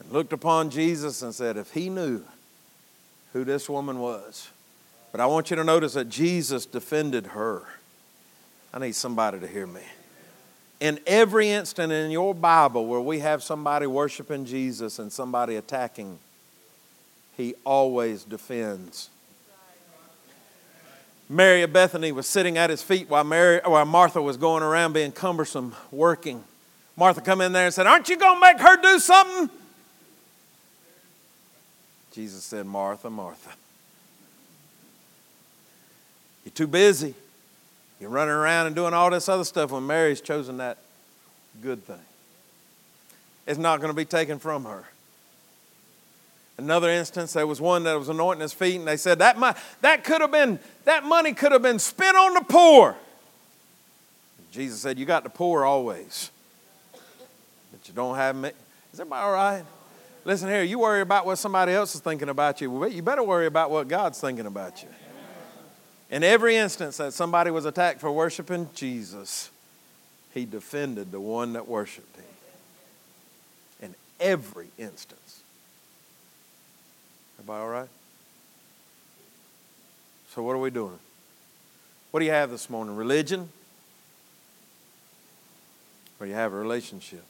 looked 0.09 0.33
upon 0.33 0.69
Jesus 0.69 1.21
and 1.21 1.33
said, 1.33 1.57
if 1.57 1.71
he 1.73 1.89
knew 1.89 2.23
who 3.33 3.43
this 3.43 3.69
woman 3.69 3.99
was. 3.99 4.49
But 5.11 5.21
I 5.21 5.25
want 5.25 5.49
you 5.49 5.55
to 5.55 5.63
notice 5.63 5.93
that 5.93 6.09
Jesus 6.09 6.65
defended 6.65 7.27
her. 7.27 7.63
I 8.73 8.79
need 8.79 8.95
somebody 8.95 9.39
to 9.39 9.47
hear 9.47 9.67
me 9.67 9.81
in 10.79 10.99
every 11.05 11.49
instant 11.49 11.91
in 11.91 12.11
your 12.11 12.33
Bible 12.33 12.85
where 12.85 13.01
we 13.01 13.19
have 13.19 13.43
somebody 13.43 13.85
worshiping 13.85 14.45
Jesus 14.45 14.99
and 14.99 15.11
somebody 15.11 15.55
attacking, 15.55 16.19
he 17.35 17.53
always 17.65 18.23
defends. 18.23 19.09
Mary 21.27 21.61
of 21.61 21.71
Bethany 21.71 22.11
was 22.11 22.25
sitting 22.25 22.57
at 22.57 22.69
his 22.69 22.81
feet 22.81 23.07
while, 23.09 23.23
Mary, 23.23 23.61
while 23.63 23.85
Martha 23.85 24.21
was 24.21 24.35
going 24.35 24.63
around 24.63 24.93
being 24.93 25.11
cumbersome, 25.11 25.75
working. 25.91 26.43
Martha 26.95 27.21
come 27.21 27.41
in 27.41 27.51
there 27.51 27.65
and 27.65 27.73
said, 27.73 27.85
Aren't 27.85 28.09
you 28.09 28.17
going 28.17 28.35
to 28.35 28.41
make 28.41 28.59
her 28.59 28.81
do 28.81 28.99
something? 28.99 29.49
Jesus 32.11 32.43
said, 32.43 32.65
Martha, 32.65 33.09
Martha. 33.09 33.51
You're 36.43 36.51
too 36.53 36.67
busy. 36.67 37.13
You're 37.99 38.09
running 38.09 38.33
around 38.33 38.67
and 38.67 38.75
doing 38.75 38.93
all 38.93 39.09
this 39.09 39.29
other 39.29 39.43
stuff 39.43 39.71
when 39.71 39.85
Mary's 39.85 40.21
chosen 40.21 40.57
that 40.57 40.77
good 41.61 41.85
thing. 41.85 41.99
It's 43.45 43.59
not 43.59 43.79
going 43.79 43.91
to 43.91 43.95
be 43.95 44.05
taken 44.05 44.39
from 44.39 44.65
her. 44.65 44.85
Another 46.57 46.89
instance, 46.89 47.33
there 47.33 47.47
was 47.47 47.61
one 47.61 47.83
that 47.83 47.97
was 47.97 48.09
anointing 48.09 48.41
his 48.41 48.53
feet, 48.53 48.75
and 48.75 48.87
they 48.87 48.97
said 48.97 49.19
that, 49.19 49.37
that 49.81 50.03
could 50.03 50.21
have 50.21 50.31
been 50.31 50.59
that 50.83 51.05
money 51.05 51.33
could 51.33 51.51
have 51.51 51.61
been 51.61 51.79
spent 51.79 52.17
on 52.17 52.33
the 52.33 52.41
poor. 52.41 52.95
Jesus 54.51 54.81
said, 54.81 54.99
"You 54.99 55.05
got 55.05 55.23
the 55.23 55.29
poor 55.29 55.63
always, 55.63 56.31
but 56.91 57.87
you 57.87 57.93
don't 57.93 58.15
have 58.15 58.35
me." 58.35 58.49
Is 58.91 58.99
everybody 58.99 59.23
all 59.23 59.31
right? 59.31 59.63
Listen 60.25 60.49
here, 60.49 60.63
you 60.63 60.79
worry 60.79 61.01
about 61.01 61.25
what 61.25 61.37
somebody 61.37 61.71
else 61.71 61.95
is 61.95 62.01
thinking 62.01 62.29
about 62.29 62.61
you. 62.61 62.85
You 62.87 63.01
better 63.01 63.23
worry 63.23 63.45
about 63.45 63.71
what 63.71 63.87
God's 63.87 64.19
thinking 64.19 64.45
about 64.45 64.83
you. 64.83 64.89
In 66.11 66.23
every 66.23 66.55
instance 66.55 66.97
that 66.97 67.13
somebody 67.13 67.51
was 67.51 67.65
attacked 67.65 67.99
for 67.99 68.11
worshiping 68.11 68.69
Jesus, 68.73 69.51
he 70.33 70.45
defended 70.45 71.11
the 71.11 71.19
one 71.19 71.53
that 71.53 71.67
worshiped 71.67 72.15
him. 72.15 72.25
In 73.81 73.95
every 74.19 74.67
instance. 74.77 75.41
Everybody 77.37 77.61
all 77.61 77.69
right? 77.69 77.89
So, 80.33 80.43
what 80.43 80.53
are 80.53 80.59
we 80.59 80.69
doing? 80.69 80.99
What 82.11 82.19
do 82.19 82.25
you 82.25 82.31
have 82.31 82.49
this 82.49 82.69
morning? 82.69 82.95
Religion? 82.95 83.49
Or 86.19 86.27
you 86.27 86.33
have 86.33 86.53
a 86.53 86.57
relationship? 86.57 87.23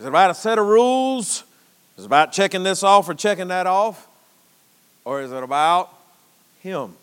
Is 0.00 0.06
it 0.06 0.08
about 0.08 0.30
a 0.30 0.34
set 0.34 0.58
of 0.58 0.64
rules? 0.64 1.44
Is 1.98 2.04
it 2.04 2.06
about 2.06 2.32
checking 2.32 2.62
this 2.62 2.82
off 2.82 3.06
or 3.06 3.12
checking 3.12 3.48
that 3.48 3.66
off? 3.66 4.08
Or 5.04 5.20
is 5.20 5.30
it 5.30 5.42
about 5.42 5.94
Him? 6.62 6.94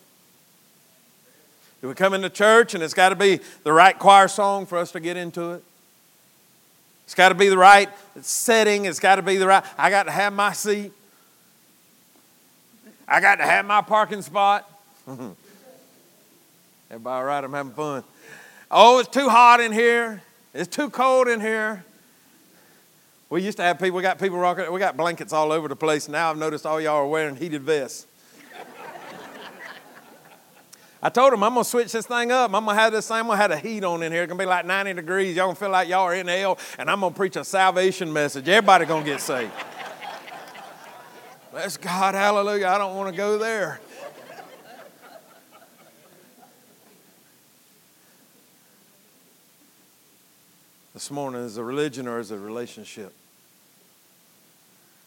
Do 1.79 1.89
we 1.89 1.93
come 1.93 2.15
into 2.15 2.31
church 2.31 2.73
and 2.73 2.81
it's 2.81 2.95
got 2.95 3.09
to 3.09 3.15
be 3.15 3.39
the 3.61 3.71
right 3.71 3.97
choir 3.99 4.27
song 4.27 4.65
for 4.65 4.79
us 4.79 4.91
to 4.93 4.99
get 4.99 5.15
into 5.15 5.51
it? 5.51 5.63
It's 7.05 7.13
got 7.13 7.29
to 7.29 7.35
be 7.35 7.49
the 7.49 7.57
right 7.57 7.87
setting. 8.21 8.85
It's 8.85 8.99
got 8.99 9.17
to 9.17 9.21
be 9.21 9.37
the 9.37 9.45
right. 9.45 9.63
I 9.77 9.91
got 9.91 10.07
to 10.07 10.11
have 10.11 10.33
my 10.33 10.53
seat. 10.53 10.91
I 13.07 13.21
got 13.21 13.35
to 13.35 13.43
have 13.43 13.63
my 13.63 13.81
parking 13.81 14.23
spot. 14.23 14.67
Everybody 15.07 15.35
all 17.05 17.23
right? 17.23 17.43
I'm 17.43 17.53
having 17.53 17.73
fun. 17.73 18.03
Oh, 18.71 18.97
it's 18.97 19.09
too 19.09 19.29
hot 19.29 19.61
in 19.61 19.71
here. 19.71 20.23
It's 20.55 20.75
too 20.75 20.89
cold 20.89 21.27
in 21.27 21.39
here. 21.41 21.85
We 23.29 23.43
used 23.43 23.57
to 23.57 23.63
have 23.63 23.77
people, 23.77 23.97
we 23.97 24.03
got 24.03 24.19
people 24.19 24.37
rocking, 24.37 24.71
we 24.71 24.79
got 24.79 24.95
blankets 24.95 25.33
all 25.33 25.51
over 25.51 25.67
the 25.67 25.75
place. 25.75 26.07
Now 26.07 26.29
I've 26.29 26.37
noticed 26.37 26.65
all 26.65 26.79
y'all 26.79 26.95
are 26.95 27.07
wearing 27.07 27.35
heated 27.35 27.61
vests. 27.63 28.07
I 31.01 31.09
told 31.09 31.33
him 31.33 31.43
I'm 31.43 31.53
gonna 31.53 31.63
switch 31.63 31.91
this 31.91 32.07
thing 32.07 32.31
up. 32.31 32.53
I'm 32.53 32.65
gonna 32.65 32.79
have 32.79 32.91
this 32.91 33.07
thing, 33.07 33.17
I'm 33.17 33.27
gonna 33.27 33.37
have 33.37 33.51
the 33.51 33.57
heat 33.57 33.83
on 33.83 34.01
in 34.01 34.11
here. 34.11 34.23
It's 34.23 34.29
gonna 34.29 34.39
be 34.39 34.45
like 34.45 34.65
90 34.65 34.93
degrees. 34.93 35.35
Y'all 35.35 35.47
gonna 35.47 35.55
feel 35.55 35.69
like 35.69 35.89
y'all 35.89 36.03
are 36.03 36.15
in 36.15 36.27
hell, 36.27 36.57
and 36.79 36.89
I'm 36.89 37.01
gonna 37.01 37.13
preach 37.13 37.35
a 37.35 37.43
salvation 37.43 38.11
message. 38.11 38.47
Everybody 38.47 38.85
gonna 38.85 39.05
get 39.05 39.21
saved. 39.21 39.51
Bless 41.51 41.77
God, 41.77 42.15
hallelujah. 42.15 42.67
I 42.67 42.77
don't 42.77 42.95
want 42.95 43.09
to 43.09 43.15
go 43.15 43.37
there. 43.37 43.79
This 50.97 51.11
morning 51.11 51.43
is 51.43 51.57
a 51.57 51.63
religion 51.63 52.07
or 52.07 52.17
is 52.17 52.31
a 52.31 52.39
relationship? 52.39 53.13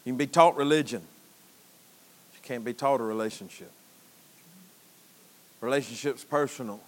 You 0.05 0.13
can 0.13 0.17
be 0.17 0.25
taught 0.25 0.55
religion. 0.55 1.01
You 1.01 2.39
can't 2.43 2.63
be 2.63 2.73
taught 2.73 3.01
a 3.01 3.03
relationship. 3.03 3.69
Relationships 5.59 6.23
personal. 6.23 6.79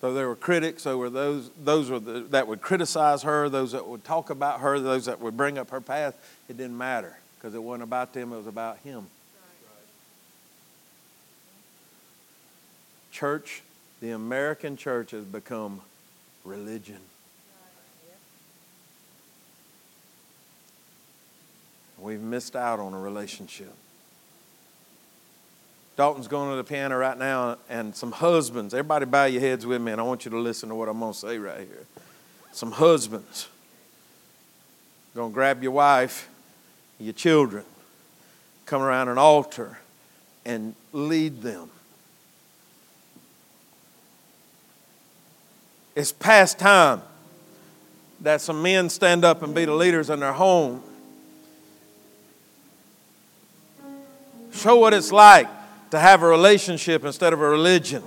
Though 0.00 0.14
there 0.14 0.28
were 0.28 0.36
critics, 0.36 0.84
there 0.84 0.96
were 0.96 1.10
those, 1.10 1.50
those 1.62 1.90
were 1.90 2.00
the, 2.00 2.20
that 2.30 2.48
would 2.48 2.62
criticize 2.62 3.22
her, 3.24 3.50
those 3.50 3.72
that 3.72 3.86
would 3.86 4.04
talk 4.04 4.30
about 4.30 4.60
her, 4.60 4.80
those 4.80 5.04
that 5.04 5.20
would 5.20 5.36
bring 5.36 5.58
up 5.58 5.68
her 5.68 5.82
past. 5.82 6.16
It 6.48 6.56
didn't 6.56 6.78
matter 6.78 7.18
because 7.36 7.54
it 7.54 7.62
wasn't 7.62 7.82
about 7.82 8.14
them, 8.14 8.32
it 8.32 8.38
was 8.38 8.46
about 8.46 8.78
him. 8.78 9.06
Church, 13.12 13.60
the 14.00 14.10
American 14.10 14.76
church 14.76 15.10
has 15.10 15.24
become 15.24 15.80
religion. 16.44 17.00
We've 21.98 22.20
missed 22.20 22.54
out 22.54 22.78
on 22.78 22.94
a 22.94 22.98
relationship. 22.98 23.74
Dalton's 25.96 26.28
going 26.28 26.50
to 26.50 26.56
the 26.56 26.62
piano 26.62 26.96
right 26.96 27.18
now, 27.18 27.58
and 27.68 27.94
some 27.94 28.12
husbands, 28.12 28.72
everybody 28.72 29.04
bow 29.04 29.24
your 29.24 29.40
heads 29.40 29.66
with 29.66 29.82
me, 29.82 29.90
and 29.90 30.00
I 30.00 30.04
want 30.04 30.24
you 30.24 30.30
to 30.30 30.38
listen 30.38 30.68
to 30.68 30.76
what 30.76 30.88
I'm 30.88 31.00
going 31.00 31.12
to 31.12 31.18
say 31.18 31.38
right 31.38 31.58
here. 31.58 31.86
Some 32.52 32.70
husbands 32.70 33.48
going 35.18 35.32
to 35.32 35.34
grab 35.34 35.64
your 35.64 35.72
wife, 35.72 36.28
your 37.00 37.12
children, 37.12 37.64
come 38.66 38.80
around 38.80 39.08
an 39.08 39.18
altar 39.18 39.78
and 40.44 40.76
lead 40.92 41.42
them. 41.42 41.70
It's 45.98 46.12
past 46.12 46.60
time 46.60 47.02
that 48.20 48.40
some 48.40 48.62
men 48.62 48.88
stand 48.88 49.24
up 49.24 49.42
and 49.42 49.52
be 49.52 49.64
the 49.64 49.74
leaders 49.74 50.10
in 50.10 50.20
their 50.20 50.32
home. 50.32 50.80
Show 54.52 54.76
what 54.76 54.94
it's 54.94 55.10
like 55.10 55.48
to 55.90 55.98
have 55.98 56.22
a 56.22 56.28
relationship 56.28 57.04
instead 57.04 57.32
of 57.32 57.40
a 57.40 57.48
religion. 57.48 58.04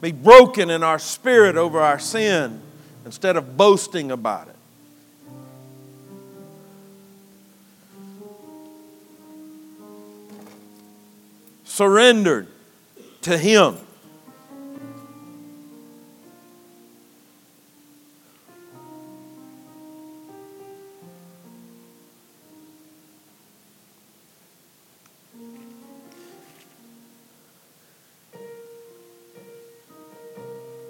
Be 0.00 0.10
broken 0.10 0.70
in 0.70 0.82
our 0.82 0.98
spirit 0.98 1.58
over 1.58 1.82
our 1.82 1.98
sin 1.98 2.58
instead 3.04 3.36
of 3.36 3.54
boasting 3.54 4.10
about 4.10 4.48
it. 4.48 4.56
Surrendered 11.64 12.48
to 13.22 13.36
Him. 13.36 13.76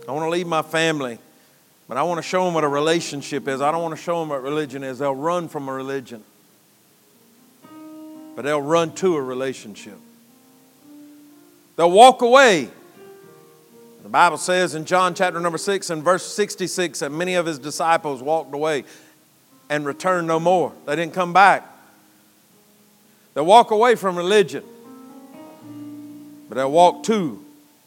I 0.06 0.12
want 0.12 0.24
to 0.24 0.30
leave 0.30 0.46
my 0.46 0.62
family, 0.62 1.18
but 1.86 1.98
I 1.98 2.02
want 2.02 2.16
to 2.16 2.22
show 2.22 2.46
them 2.46 2.54
what 2.54 2.64
a 2.64 2.68
relationship 2.68 3.46
is. 3.46 3.60
I 3.60 3.70
don't 3.70 3.82
want 3.82 3.94
to 3.94 4.02
show 4.02 4.20
them 4.20 4.30
what 4.30 4.42
religion 4.42 4.82
is. 4.82 4.98
They'll 4.98 5.14
run 5.14 5.48
from 5.48 5.68
a 5.68 5.72
religion, 5.72 6.24
but 8.34 8.46
they'll 8.46 8.62
run 8.62 8.94
to 8.94 9.16
a 9.16 9.22
relationship. 9.22 9.98
They'll 11.78 11.92
walk 11.92 12.22
away. 12.22 12.68
The 14.02 14.08
Bible 14.08 14.36
says 14.36 14.74
in 14.74 14.84
John 14.84 15.14
chapter 15.14 15.38
number 15.38 15.58
6 15.58 15.90
and 15.90 16.02
verse 16.02 16.26
66 16.26 16.98
that 16.98 17.12
many 17.12 17.34
of 17.34 17.46
his 17.46 17.60
disciples 17.60 18.20
walked 18.20 18.52
away 18.52 18.82
and 19.70 19.86
returned 19.86 20.26
no 20.26 20.40
more. 20.40 20.72
They 20.86 20.96
didn't 20.96 21.14
come 21.14 21.32
back. 21.32 21.64
They'll 23.32 23.46
walk 23.46 23.70
away 23.70 23.94
from 23.94 24.16
religion, 24.16 24.64
but 26.48 26.56
they'll 26.56 26.72
walk 26.72 27.04
to 27.04 27.44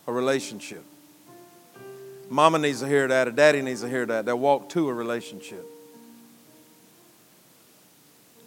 a 0.08 0.13
relationship. 0.13 0.86
Mama 2.30 2.60
needs 2.60 2.80
to 2.80 2.88
hear 2.88 3.10
that, 3.10 3.27
or 3.27 3.32
daddy 3.32 3.62
needs 3.62 3.82
to 3.82 3.89
hear 3.89 4.06
that. 4.06 4.23
They'll 4.23 4.39
walk 4.39 4.69
to 4.69 4.88
a 4.88 4.93
relationship. 4.93 5.65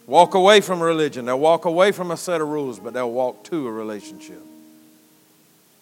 Walk 0.06 0.32
away 0.32 0.62
from 0.62 0.82
religion. 0.82 1.26
They'll 1.26 1.38
walk 1.38 1.66
away 1.66 1.92
from 1.92 2.12
a 2.12 2.16
set 2.16 2.40
of 2.40 2.48
rules, 2.48 2.78
but 2.78 2.94
they'll 2.94 3.12
walk 3.12 3.44
to 3.44 3.68
a 3.68 3.70
relationship. 3.70 4.40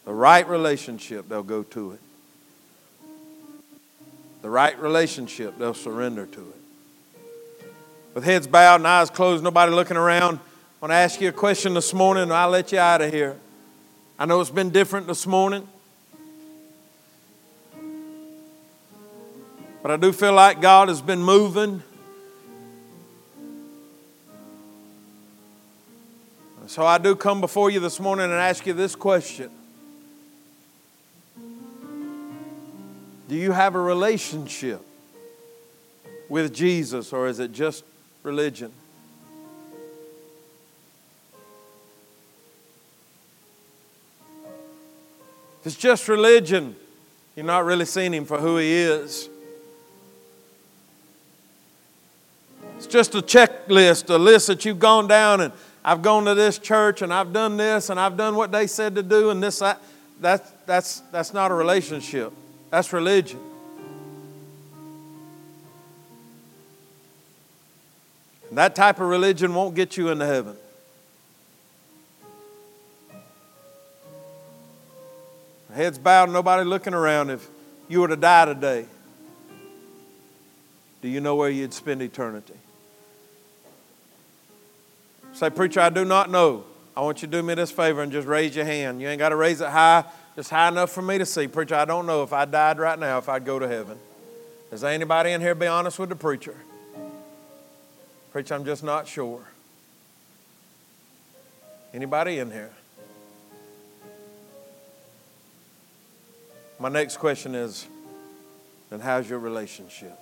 The 0.05 0.13
right 0.13 0.49
relationship, 0.49 1.29
they'll 1.29 1.43
go 1.43 1.63
to 1.63 1.93
it. 1.93 2.01
The 4.43 4.51
right 4.51 4.79
relationship, 4.81 5.57
they'll 5.59 5.75
surrender 5.75 6.27
to 6.27 6.41
it. 6.41 7.67
With 8.15 8.25
heads 8.25 8.47
bowed 8.47 8.77
and 8.77 8.89
eyes 8.89 9.09
closed, 9.09 9.45
nobody 9.45 9.73
looking 9.73 9.97
around, 9.97 10.39
I 10.39 10.41
want 10.81 10.91
to 10.91 10.97
ask 10.97 11.21
you 11.21 11.29
a 11.29 11.33
question 11.33 11.75
this 11.75 11.95
morning, 11.95 12.25
and 12.25 12.33
I'll 12.33 12.51
let 12.51 12.73
you 12.73 12.79
out 12.79 13.01
of 13.01 13.13
here. 13.13 13.37
I 14.19 14.27
know 14.27 14.41
it's 14.41 14.51
been 14.51 14.71
different 14.71 15.07
this 15.07 15.27
morning. 15.27 15.67
But 19.83 19.93
I 19.93 19.97
do 19.97 20.13
feel 20.13 20.33
like 20.33 20.61
God 20.61 20.89
has 20.89 21.01
been 21.01 21.23
moving. 21.23 21.83
So 26.67 26.85
I 26.85 26.99
do 26.99 27.15
come 27.15 27.41
before 27.41 27.71
you 27.71 27.81
this 27.81 28.01
morning 28.01 28.25
and 28.25 28.35
ask 28.35 28.67
you 28.67 28.73
this 28.73 28.97
question 28.97 29.51
Do 33.33 33.39
you 33.39 33.53
have 33.53 33.75
a 33.77 33.81
relationship 33.81 34.83
with 36.29 36.53
Jesus, 36.53 37.15
or 37.15 37.29
is 37.29 37.39
it 37.41 37.51
just 37.51 37.83
religion? 38.23 38.71
If 45.61 45.67
it's 45.69 45.77
just 45.77 46.09
religion, 46.09 46.77
you're 47.35 47.47
not 47.47 47.65
really 47.65 47.87
seeing 47.87 48.13
Him 48.13 48.27
for 48.27 48.37
who 48.37 48.59
He 48.59 48.71
is. 48.71 49.31
It's 52.77 52.87
just 52.87 53.15
a 53.15 53.23
checklist, 53.23 54.15
a 54.15 54.19
list 54.19 54.49
that 54.49 54.67
you've 54.67 54.79
gone 54.79 55.09
down 55.09 55.41
and 55.41 55.55
I've 55.83 56.03
gone 56.03 56.27
to 56.27 56.35
this 56.35 56.59
church 56.59 57.01
and 57.01 57.11
I've 57.15 57.33
done 57.33 57.57
this 57.57 57.89
and 57.89 57.99
I've 57.99 58.19
done 58.19 58.37
what 58.37 58.53
they 58.53 58.67
said 58.67 58.95
to 58.97 59.03
do 59.03 59.31
and 59.31 59.43
this 59.43 59.61
that. 59.61 59.81
That's, 60.21 60.51
that's, 60.67 61.01
that's 61.11 61.33
not 61.33 61.51
a 61.51 61.55
relationship. 61.55 62.35
That's 62.73 62.91
religion. 62.91 63.39
And 68.49 68.57
that 68.57 68.75
type 68.75 68.99
of 68.99 69.09
religion 69.09 69.55
won't 69.55 69.75
get 69.75 69.99
you 69.99 70.09
into 70.09 70.25
heaven. 70.25 70.57
Heads 75.75 75.99
bowed, 75.99 76.31
nobody 76.31 76.65
looking 76.65 76.95
around. 76.95 77.29
If 77.29 77.47
you 77.91 78.01
were 78.01 78.09
to 78.09 78.17
die 78.17 78.47
today, 78.47 78.87
do 81.03 81.09
you 81.09 81.21
know 81.21 81.37
where 81.37 81.51
you'd 81.51 81.75
spend 81.75 82.01
eternity? 82.01 82.55
Say, 85.35 85.51
Preacher, 85.51 85.81
I 85.81 85.91
do 85.91 86.07
not 86.07 86.31
know. 86.31 86.65
I 86.97 87.03
want 87.03 87.21
you 87.21 87.29
to 87.29 87.33
do 87.33 87.43
me 87.43 87.53
this 87.53 87.71
favor 87.71 88.03
and 88.03 88.11
just 88.11 88.27
raise 88.27 88.57
your 88.57 88.65
hand. 88.65 89.03
You 89.03 89.09
ain't 89.09 89.19
got 89.19 89.29
to 89.29 89.37
raise 89.37 89.61
it 89.61 89.69
high, 89.69 90.05
just 90.37 90.51
high 90.51 90.69
enough 90.69 90.91
for 90.91 91.03
me 91.03 91.19
to 91.19 91.27
see. 91.27 91.47
Preacher, 91.47 91.75
I 91.75 91.85
don't 91.85 92.07
know 92.07 92.23
if 92.23 92.33
I 92.33 92.45
died 92.45 92.79
right 92.79 92.99
now 92.99 93.19
if 93.19 93.29
I'd 93.29 93.45
go 93.45 93.59
to 93.59 93.69
heaven. 93.69 93.99
Is 94.71 94.83
anybody 94.85 95.33
in 95.33 95.41
here 95.41 95.55
be 95.55 95.67
honest 95.67 95.99
with 95.99 96.09
the 96.09 96.17
preacher? 96.17 96.57
Preacher, 98.33 98.55
I'm 98.55 98.65
just 98.65 98.83
not 98.83 99.07
sure. 99.07 99.47
Anybody 101.93 102.39
in 102.39 102.51
here? 102.51 102.73
My 106.79 106.89
next 106.89 107.19
question 107.19 107.55
is 107.55 107.87
then 108.89 109.01
how's 109.01 109.29
your 109.29 109.39
relationship? 109.39 110.19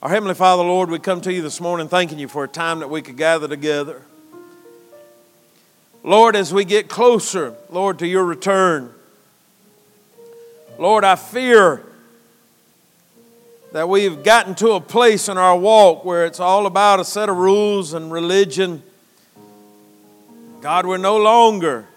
Our 0.00 0.10
Heavenly 0.10 0.34
Father, 0.34 0.62
Lord, 0.62 0.90
we 0.90 0.98
come 0.98 1.20
to 1.22 1.32
you 1.32 1.42
this 1.42 1.60
morning 1.60 1.88
thanking 1.88 2.18
you 2.18 2.28
for 2.28 2.44
a 2.44 2.48
time 2.48 2.78
that 2.80 2.90
we 2.90 3.02
could 3.02 3.16
gather 3.16 3.48
together. 3.48 4.02
Lord, 6.04 6.36
as 6.36 6.52
we 6.52 6.66
get 6.66 6.90
closer, 6.90 7.54
Lord, 7.70 7.98
to 8.00 8.06
your 8.06 8.24
return, 8.24 8.92
Lord, 10.78 11.02
I 11.02 11.16
fear 11.16 11.82
that 13.72 13.88
we've 13.88 14.22
gotten 14.22 14.54
to 14.56 14.72
a 14.72 14.80
place 14.82 15.30
in 15.30 15.38
our 15.38 15.56
walk 15.56 16.04
where 16.04 16.26
it's 16.26 16.40
all 16.40 16.66
about 16.66 17.00
a 17.00 17.06
set 17.06 17.30
of 17.30 17.38
rules 17.38 17.94
and 17.94 18.12
religion. 18.12 18.82
God, 20.60 20.84
we're 20.84 20.98
no 20.98 21.16
longer 21.16 21.88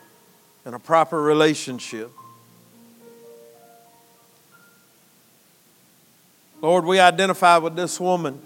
in 0.65 0.74
a 0.74 0.80
proper 0.80 1.22
relationship. 1.22 2.10
Lord, 6.62 6.86
we 6.86 7.00
identify 7.00 7.58
with 7.58 7.76
this 7.76 8.00
woman. 8.00 8.41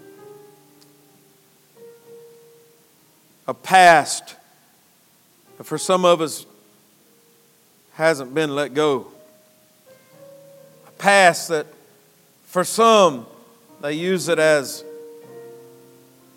A 3.46 3.54
past 3.54 4.36
that 5.58 5.64
for 5.64 5.78
some 5.78 6.04
of 6.04 6.20
us 6.20 6.46
hasn't 7.94 8.34
been 8.34 8.54
let 8.54 8.74
go. 8.74 9.06
A 10.86 10.90
past 10.92 11.48
that 11.48 11.66
for 12.46 12.64
some 12.64 13.26
they 13.80 13.94
use 13.94 14.28
it 14.28 14.38
as 14.38 14.84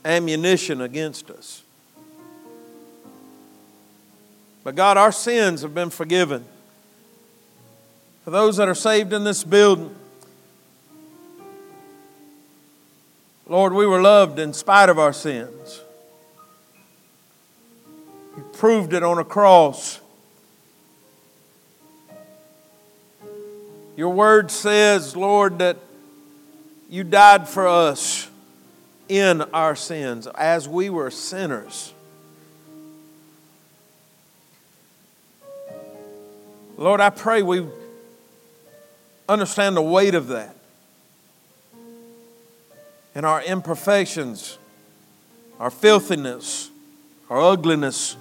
ammunition 0.04 0.82
against 0.82 1.30
us. 1.30 1.64
But 4.64 4.76
God, 4.76 4.98
our 4.98 5.12
sins 5.12 5.62
have 5.62 5.76
been 5.76 5.92
forgiven. 5.92 6.44
For 8.24 8.32
those 8.32 8.58
that 8.58 8.68
are 8.68 8.76
saved 8.76 9.14
in 9.14 9.24
this 9.24 9.44
building, 9.44 9.96
Lord, 13.48 13.74
we 13.74 13.86
were 13.86 14.02
loved 14.02 14.40
in 14.40 14.54
spite 14.54 14.90
of 14.90 14.98
our 14.98 15.14
sins. 15.14 15.82
Proved 18.58 18.94
it 18.94 19.04
on 19.04 19.18
a 19.18 19.24
cross. 19.26 20.00
Your 23.98 24.10
word 24.10 24.50
says, 24.50 25.16
Lord, 25.16 25.60
that 25.60 25.78
you 26.90 27.04
died 27.04 27.48
for 27.48 27.68
us 27.68 28.30
in 29.08 29.42
our 29.42 29.76
sins 29.76 30.28
as 30.36 30.68
we 30.68 30.90
were 30.90 31.12
sinners. 31.12 31.94
Lord, 36.78 37.02
I 37.02 37.10
pray 37.10 37.42
we 37.42 37.66
understand 39.30 39.78
the 39.78 39.82
weight 39.82 40.16
of 40.16 40.28
that. 40.30 40.56
in 43.16 43.24
our 43.24 43.42
imperfections, 43.42 44.58
our 45.58 45.72
filthiness, 45.72 46.70
our 47.30 47.40
ugliness. 47.40 48.18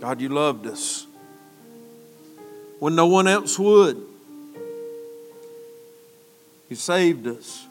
God, 0.00 0.20
you 0.20 0.28
loved 0.28 0.66
us 0.66 1.06
when 2.78 2.94
no 2.94 3.06
one 3.06 3.26
else 3.26 3.58
would. 3.58 4.02
You 6.68 6.76
saved 6.76 7.26
us 7.26 7.66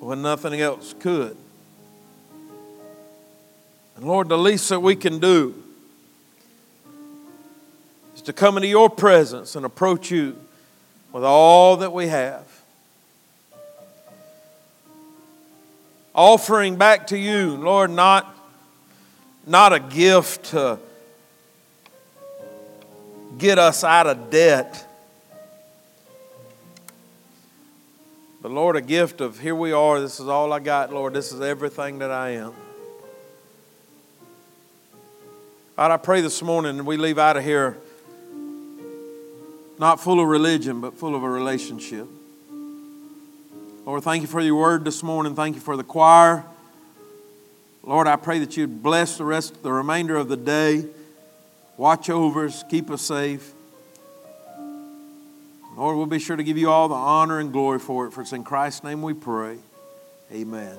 when 0.00 0.22
nothing 0.22 0.60
else 0.60 0.94
could. 0.98 1.36
And 3.96 4.04
Lord, 4.04 4.28
the 4.28 4.38
least 4.38 4.68
that 4.70 4.80
we 4.80 4.96
can 4.96 5.18
do 5.18 5.54
is 8.14 8.22
to 8.22 8.32
come 8.32 8.56
into 8.56 8.68
your 8.68 8.88
presence 8.88 9.56
and 9.56 9.66
approach 9.66 10.10
you 10.10 10.36
with 11.12 11.22
all 11.22 11.76
that 11.78 11.92
we 11.92 12.08
have. 12.08 12.46
Offering 16.14 16.76
back 16.76 17.08
to 17.08 17.18
you, 17.18 17.56
Lord, 17.56 17.90
not, 17.90 18.34
not 19.50 19.72
a 19.72 19.80
gift 19.80 20.44
to 20.44 20.78
get 23.36 23.58
us 23.58 23.82
out 23.82 24.06
of 24.06 24.30
debt, 24.30 24.86
but 28.40 28.52
Lord, 28.52 28.76
a 28.76 28.80
gift 28.80 29.20
of 29.20 29.40
here 29.40 29.56
we 29.56 29.72
are, 29.72 30.00
this 30.00 30.20
is 30.20 30.28
all 30.28 30.52
I 30.52 30.60
got, 30.60 30.92
Lord, 30.92 31.14
this 31.14 31.32
is 31.32 31.40
everything 31.40 31.98
that 31.98 32.12
I 32.12 32.30
am. 32.30 32.54
God, 35.76 35.90
I 35.90 35.96
pray 35.96 36.20
this 36.20 36.42
morning 36.42 36.84
we 36.84 36.96
leave 36.96 37.18
out 37.18 37.36
of 37.36 37.42
here 37.42 37.76
not 39.80 40.00
full 40.00 40.20
of 40.20 40.28
religion, 40.28 40.80
but 40.80 40.96
full 40.96 41.16
of 41.16 41.24
a 41.24 41.28
relationship. 41.28 42.06
Lord, 43.84 44.04
thank 44.04 44.22
you 44.22 44.28
for 44.28 44.40
your 44.40 44.54
word 44.54 44.84
this 44.84 45.02
morning. 45.02 45.34
Thank 45.34 45.56
you 45.56 45.60
for 45.60 45.76
the 45.76 45.82
choir. 45.82 46.44
Lord, 47.82 48.06
I 48.06 48.16
pray 48.16 48.38
that 48.40 48.56
you'd 48.56 48.82
bless 48.82 49.16
the 49.16 49.24
rest, 49.24 49.62
the 49.62 49.72
remainder 49.72 50.16
of 50.16 50.28
the 50.28 50.36
day. 50.36 50.84
Watch 51.76 52.10
over 52.10 52.44
us, 52.44 52.62
keep 52.68 52.90
us 52.90 53.02
safe. 53.02 53.54
Lord, 55.76 55.96
we'll 55.96 56.06
be 56.06 56.18
sure 56.18 56.36
to 56.36 56.42
give 56.42 56.58
you 56.58 56.68
all 56.68 56.88
the 56.88 56.94
honor 56.94 57.38
and 57.38 57.52
glory 57.52 57.78
for 57.78 58.06
it. 58.06 58.12
For 58.12 58.20
it's 58.20 58.34
in 58.34 58.44
Christ's 58.44 58.84
name 58.84 59.00
we 59.00 59.14
pray. 59.14 59.56
Amen. 60.30 60.68